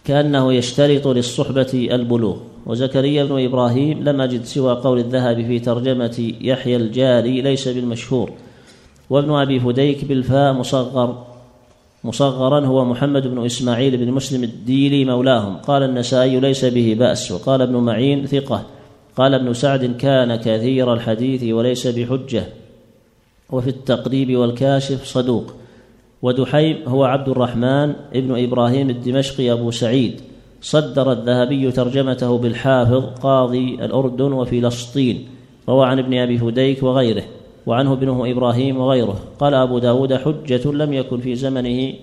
كأنه 0.04 0.52
يشترط 0.52 1.06
للصحبة 1.06 1.88
البلوغ. 1.92 2.36
وزكريا 2.66 3.24
بن 3.24 3.44
إبراهيم 3.44 4.04
لم 4.04 4.20
أجد 4.20 4.44
سوى 4.44 4.74
قول 4.74 4.98
الذهب 4.98 5.36
في 5.46 5.58
ترجمة 5.58 6.32
يحيى 6.40 6.76
الجاري 6.76 7.42
ليس 7.42 7.68
بالمشهور. 7.68 8.30
وابن 9.10 9.30
أبي 9.30 9.60
فديك 9.60 10.04
بالفاء 10.04 10.52
مصغر. 10.52 11.27
مصغرا 12.04 12.66
هو 12.66 12.84
محمد 12.84 13.26
بن 13.26 13.44
إسماعيل 13.44 13.96
بن 13.96 14.12
مسلم 14.12 14.44
الديلي 14.44 15.04
مولاهم. 15.04 15.56
قال 15.56 15.82
النسائي 15.82 16.40
ليس 16.40 16.64
به 16.64 16.96
بأس. 16.98 17.32
وقال 17.32 17.62
ابن 17.62 17.76
معين 17.76 18.26
ثقة. 18.26 18.62
قال 19.16 19.34
ابن 19.34 19.54
سعد 19.54 19.84
كان 19.84 20.36
كثير 20.36 20.92
الحديث 20.92 21.52
وليس 21.52 21.86
بحجة. 21.86 22.44
وفي 23.50 23.68
التقريب 23.68 24.36
والكاشف 24.36 25.04
صدوق. 25.04 25.52
ودحيم 26.22 26.76
هو 26.86 27.04
عبد 27.04 27.28
الرحمن 27.28 27.94
ابن 28.14 28.44
إبراهيم 28.44 28.90
الدمشقي 28.90 29.52
أبو 29.52 29.70
سعيد. 29.70 30.20
صدر 30.60 31.12
الذهبي 31.12 31.70
ترجمته 31.72 32.38
بالحافظ 32.38 33.04
قاضي 33.22 33.74
الأردن 33.74 34.32
وفلسطين. 34.32 35.28
روى 35.68 35.86
عن 35.86 35.98
ابن 35.98 36.14
أبي 36.14 36.38
فديك 36.38 36.82
وغيره. 36.82 37.24
وعنه 37.68 37.92
ابنه 37.92 38.30
إبراهيم 38.30 38.76
وغيره. 38.76 39.18
قال 39.38 39.54
أبو 39.54 39.78
داود 39.78 40.14
حجة 40.14 40.64
لم 40.72 40.92
يكن 40.92 41.20
في 41.20 41.36
زمنه 41.36 41.94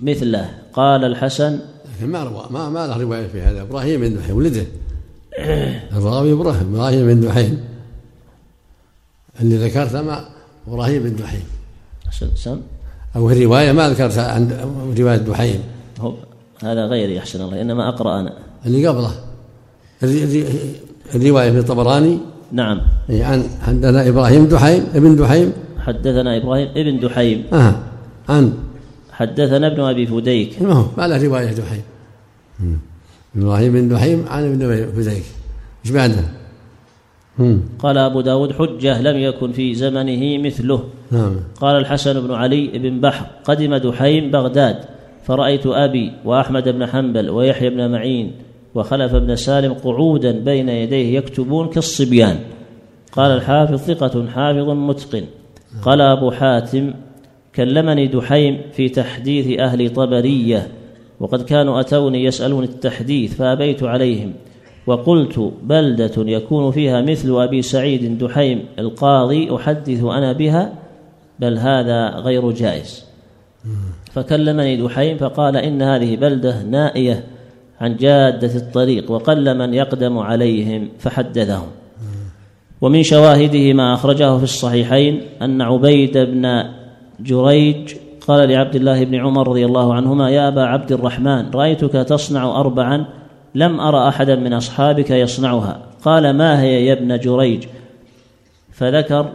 مثله. 0.00 0.50
قال 0.72 1.04
الحسن 1.04 1.60
لكن 1.96 2.08
ما 2.12 2.24
روى 2.24 2.46
ما 2.50 2.68
ما 2.68 2.86
له 2.86 3.00
رواية 3.02 3.26
في 3.26 3.40
هذا. 3.40 3.62
إبراهيم 3.62 4.00
بن 4.00 4.16
دحيم 4.16 4.36
ولده. 4.36 4.66
الراوي 5.92 6.32
إبراهيم 6.32 6.74
إبراهيم 6.74 7.06
بن 7.06 7.20
دحيم 7.20 7.64
اللي 9.40 9.56
ذكرت 9.56 9.96
ما 9.96 10.24
إبراهيم 10.68 11.02
بن 11.02 11.16
دحيم 11.16 11.44
سم. 12.34 12.60
أو 13.16 13.30
الروايه 13.30 13.72
ما 13.72 13.90
ذكرت 13.90 14.18
عن 14.18 14.50
رواية 14.98 15.16
دحيم 15.16 15.60
هو 16.00 16.14
هذا 16.62 16.86
غيري 16.86 17.18
أحسن 17.18 17.40
الله 17.40 17.60
إنما 17.60 17.88
أقرأ 17.88 18.20
أنا. 18.20 18.32
اللي 18.66 18.86
قبله. 18.86 19.12
الرواية 21.14 21.50
في 21.50 21.58
الطبراني 21.58 22.18
نعم. 22.52 22.80
إيه، 23.10 23.24
عن 23.24 23.44
عندنا 23.68 24.08
إبراهيم 24.08 24.46
دحيم 24.46 24.86
ابن 24.94 25.16
دحيم. 25.16 25.52
حدثنا 25.78 26.36
إبراهيم 26.36 26.68
ابن 26.76 27.00
دحيم. 27.00 27.44
آه 27.52 27.74
عن 28.28 28.52
حدثنا 29.12 29.66
ابن 29.66 29.80
أبي 29.80 30.06
فديك. 30.06 30.62
ما 30.62 30.72
هو؟ 30.72 30.86
ما 30.98 31.08
له 31.08 31.26
رواية 31.26 31.52
دحيم. 31.52 31.82
إبراهيم 33.36 33.72
بن 33.72 33.88
دحيم 33.88 34.24
عن 34.28 34.44
ابن 34.44 34.92
فديك. 34.96 35.24
إيش 35.84 35.92
بعده؟ 35.92 36.24
قال 37.78 37.98
أبو 37.98 38.20
داود 38.20 38.52
حجة 38.52 39.00
لم 39.00 39.16
يكن 39.16 39.52
في 39.52 39.74
زمنه 39.74 40.38
مثله. 40.38 40.84
نعم. 41.10 41.36
قال 41.60 41.76
الحسن 41.76 42.26
بن 42.26 42.34
علي 42.34 42.66
بن 42.78 43.00
بحر 43.00 43.26
قدم 43.44 43.76
دحيم 43.76 44.30
بغداد 44.30 44.76
فرأيت 45.26 45.66
أبي 45.66 46.12
وأحمد 46.24 46.68
بن 46.68 46.86
حنبل 46.86 47.30
ويحيى 47.30 47.70
بن 47.70 47.90
معين 47.90 48.32
وخلف 48.74 49.14
بن 49.14 49.36
سالم 49.36 49.72
قعودا 49.72 50.32
بين 50.32 50.68
يديه 50.68 51.18
يكتبون 51.18 51.68
كالصبيان. 51.68 52.38
قال 53.12 53.30
الحافظ 53.30 53.76
ثقة 53.76 54.26
حافظ 54.26 54.70
متقن. 54.70 55.24
قال 55.82 56.00
أبو 56.00 56.30
حاتم 56.30 56.94
كلمني 57.56 58.06
دحيم 58.06 58.60
في 58.72 58.88
تحديث 58.88 59.60
أهل 59.60 59.92
طبرية 59.92 60.68
وقد 61.20 61.42
كانوا 61.42 61.80
أتوني 61.80 62.24
يسألون 62.24 62.64
التحديث 62.64 63.34
فأبيت 63.34 63.82
عليهم 63.82 64.32
وقلت 64.86 65.52
بلدة 65.62 66.12
يكون 66.16 66.70
فيها 66.70 67.02
مثل 67.02 67.42
أبي 67.42 67.62
سعيد 67.62 68.18
دحيم 68.18 68.64
القاضي 68.78 69.56
أحدث 69.56 70.04
أنا 70.04 70.32
بها 70.32 70.72
بل 71.40 71.58
هذا 71.58 72.08
غير 72.08 72.50
جائز. 72.50 73.04
فكلمني 74.12 74.76
دحيم 74.76 75.16
فقال 75.16 75.56
إن 75.56 75.82
هذه 75.82 76.16
بلدة 76.16 76.62
نائية 76.62 77.24
عن 77.80 77.96
جادة 77.96 78.54
الطريق 78.54 79.10
وقل 79.10 79.58
من 79.58 79.74
يقدم 79.74 80.18
عليهم 80.18 80.88
فحدثهم. 80.98 81.68
ومن 82.80 83.02
شواهده 83.02 83.72
ما 83.72 83.94
أخرجه 83.94 84.38
في 84.38 84.44
الصحيحين 84.44 85.20
أن 85.42 85.62
عبيد 85.62 86.18
بن 86.18 86.64
جريج 87.20 87.94
قال 88.28 88.48
لعبد 88.48 88.76
الله 88.76 89.04
بن 89.04 89.14
عمر 89.14 89.48
رضي 89.48 89.64
الله 89.66 89.94
عنهما 89.94 90.30
يا 90.30 90.48
أبا 90.48 90.62
عبد 90.62 90.92
الرحمن 90.92 91.50
رأيتك 91.50 91.92
تصنع 91.92 92.60
أربعا 92.60 93.06
لم 93.54 93.80
أرى 93.80 94.08
أحدا 94.08 94.36
من 94.36 94.52
أصحابك 94.52 95.10
يصنعها. 95.10 95.80
قال 96.04 96.36
ما 96.36 96.62
هي 96.62 96.86
يا 96.86 96.92
ابن 96.92 97.18
جريج؟ 97.18 97.64
فذكر 98.72 99.26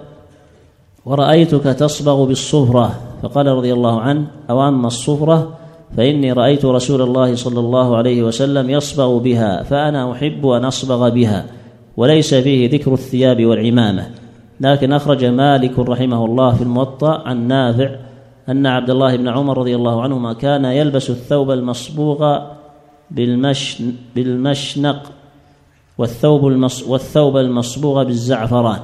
ورأيتك 1.06 1.64
تصبغ 1.64 2.26
بالصفرة. 2.26 3.00
فقال 3.24 3.48
رضي 3.48 3.74
الله 3.74 4.02
عنه 4.02 4.28
أو 4.50 4.68
أما 4.68 4.88
الصفرة 4.88 5.58
فإني 5.98 6.32
رأيت 6.32 6.66
رسول 6.66 7.02
الله 7.02 7.36
صلى 7.36 7.60
الله 7.60 7.98
عليه 7.98 8.24
وسلم 8.24 8.70
يصبغ 8.70 9.18
بها 9.18 9.64
فأنا 9.64 10.12
أحب 10.12 10.48
أن 10.48 10.66
أصبغ 10.66 11.10
بها 11.10 11.46
وليس 11.98 12.34
فيه 12.34 12.70
ذكر 12.70 12.94
الثياب 12.94 13.46
والعمامة. 13.46 14.10
لكن 14.60 14.94
أخرج 14.94 15.26
مالك 15.26 15.80
رحمه 15.80 16.26
الله 16.26 16.54
في 16.54 16.62
الموطأ 16.62 17.22
عن 17.26 17.48
نافع 17.48 17.90
أن 18.50 18.66
عبد 18.66 18.90
الله 18.90 19.16
بن 19.16 19.28
عمر 19.28 19.58
رضي 19.58 19.76
الله 19.76 20.02
عنهما 20.02 20.34
كان 20.34 20.66
يلبس 20.66 21.10
الثوب 21.10 21.52
المصبوغ 21.52 22.40
بالمشن 23.12 23.94
بالمشنق 24.16 25.12
والثوب 25.98 26.48
المص 26.48 26.88
والثوب 26.88 27.38
المصبوغ 27.38 28.04
بالزعفران. 28.04 28.80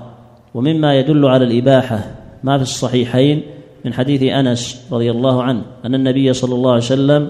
ومما 0.53 0.99
يدل 0.99 1.25
على 1.25 1.45
الإباحة 1.45 2.11
ما 2.43 2.57
في 2.57 2.63
الصحيحين 2.63 3.56
من 3.85 3.93
حديث 3.93 4.23
أنس 4.23 4.81
رضي 4.91 5.11
الله 5.11 5.43
عنه 5.43 5.61
أن 5.85 5.95
النبي 5.95 6.33
صلى 6.33 6.55
الله 6.55 6.71
عليه 6.71 6.83
وسلم 6.83 7.29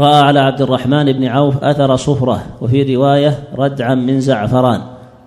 رأى 0.00 0.20
على 0.20 0.40
عبد 0.40 0.62
الرحمن 0.62 1.12
بن 1.12 1.24
عوف 1.24 1.64
أثر 1.64 1.96
صفرة 1.96 2.46
وفي 2.60 2.96
رواية 2.96 3.38
ردعا 3.58 3.94
من 3.94 4.20
زعفران 4.20 4.80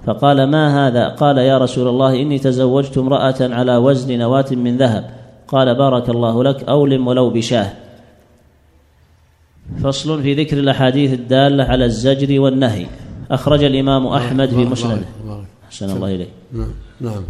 فقال 0.05 0.43
ما 0.43 0.87
هذا؟ 0.87 1.07
قال 1.07 1.37
يا 1.37 1.57
رسول 1.57 1.87
الله 1.87 2.21
إني 2.21 2.39
تزوجت 2.39 2.97
امرأة 2.97 3.35
على 3.41 3.77
وزن 3.77 4.19
نواة 4.19 4.45
من 4.51 4.77
ذهب. 4.77 5.09
قال 5.47 5.75
بارك 5.75 6.09
الله 6.09 6.43
لك 6.43 6.63
أولم 6.63 7.07
ولو 7.07 7.29
بشاه. 7.29 7.73
فصل 9.83 10.21
في 10.23 10.33
ذكر 10.33 10.57
الأحاديث 10.57 11.13
الدالة 11.13 11.63
على 11.63 11.85
الزجر 11.85 12.39
والنهي. 12.39 12.85
أخرج 13.31 13.63
الإمام 13.63 14.07
أحمد 14.07 14.49
في 14.49 14.65
مسنده. 14.65 15.05
أحسن 15.65 15.89
الله 15.89 16.15
إليه 16.15 16.27
نعم 16.51 16.71
نعم. 17.01 17.23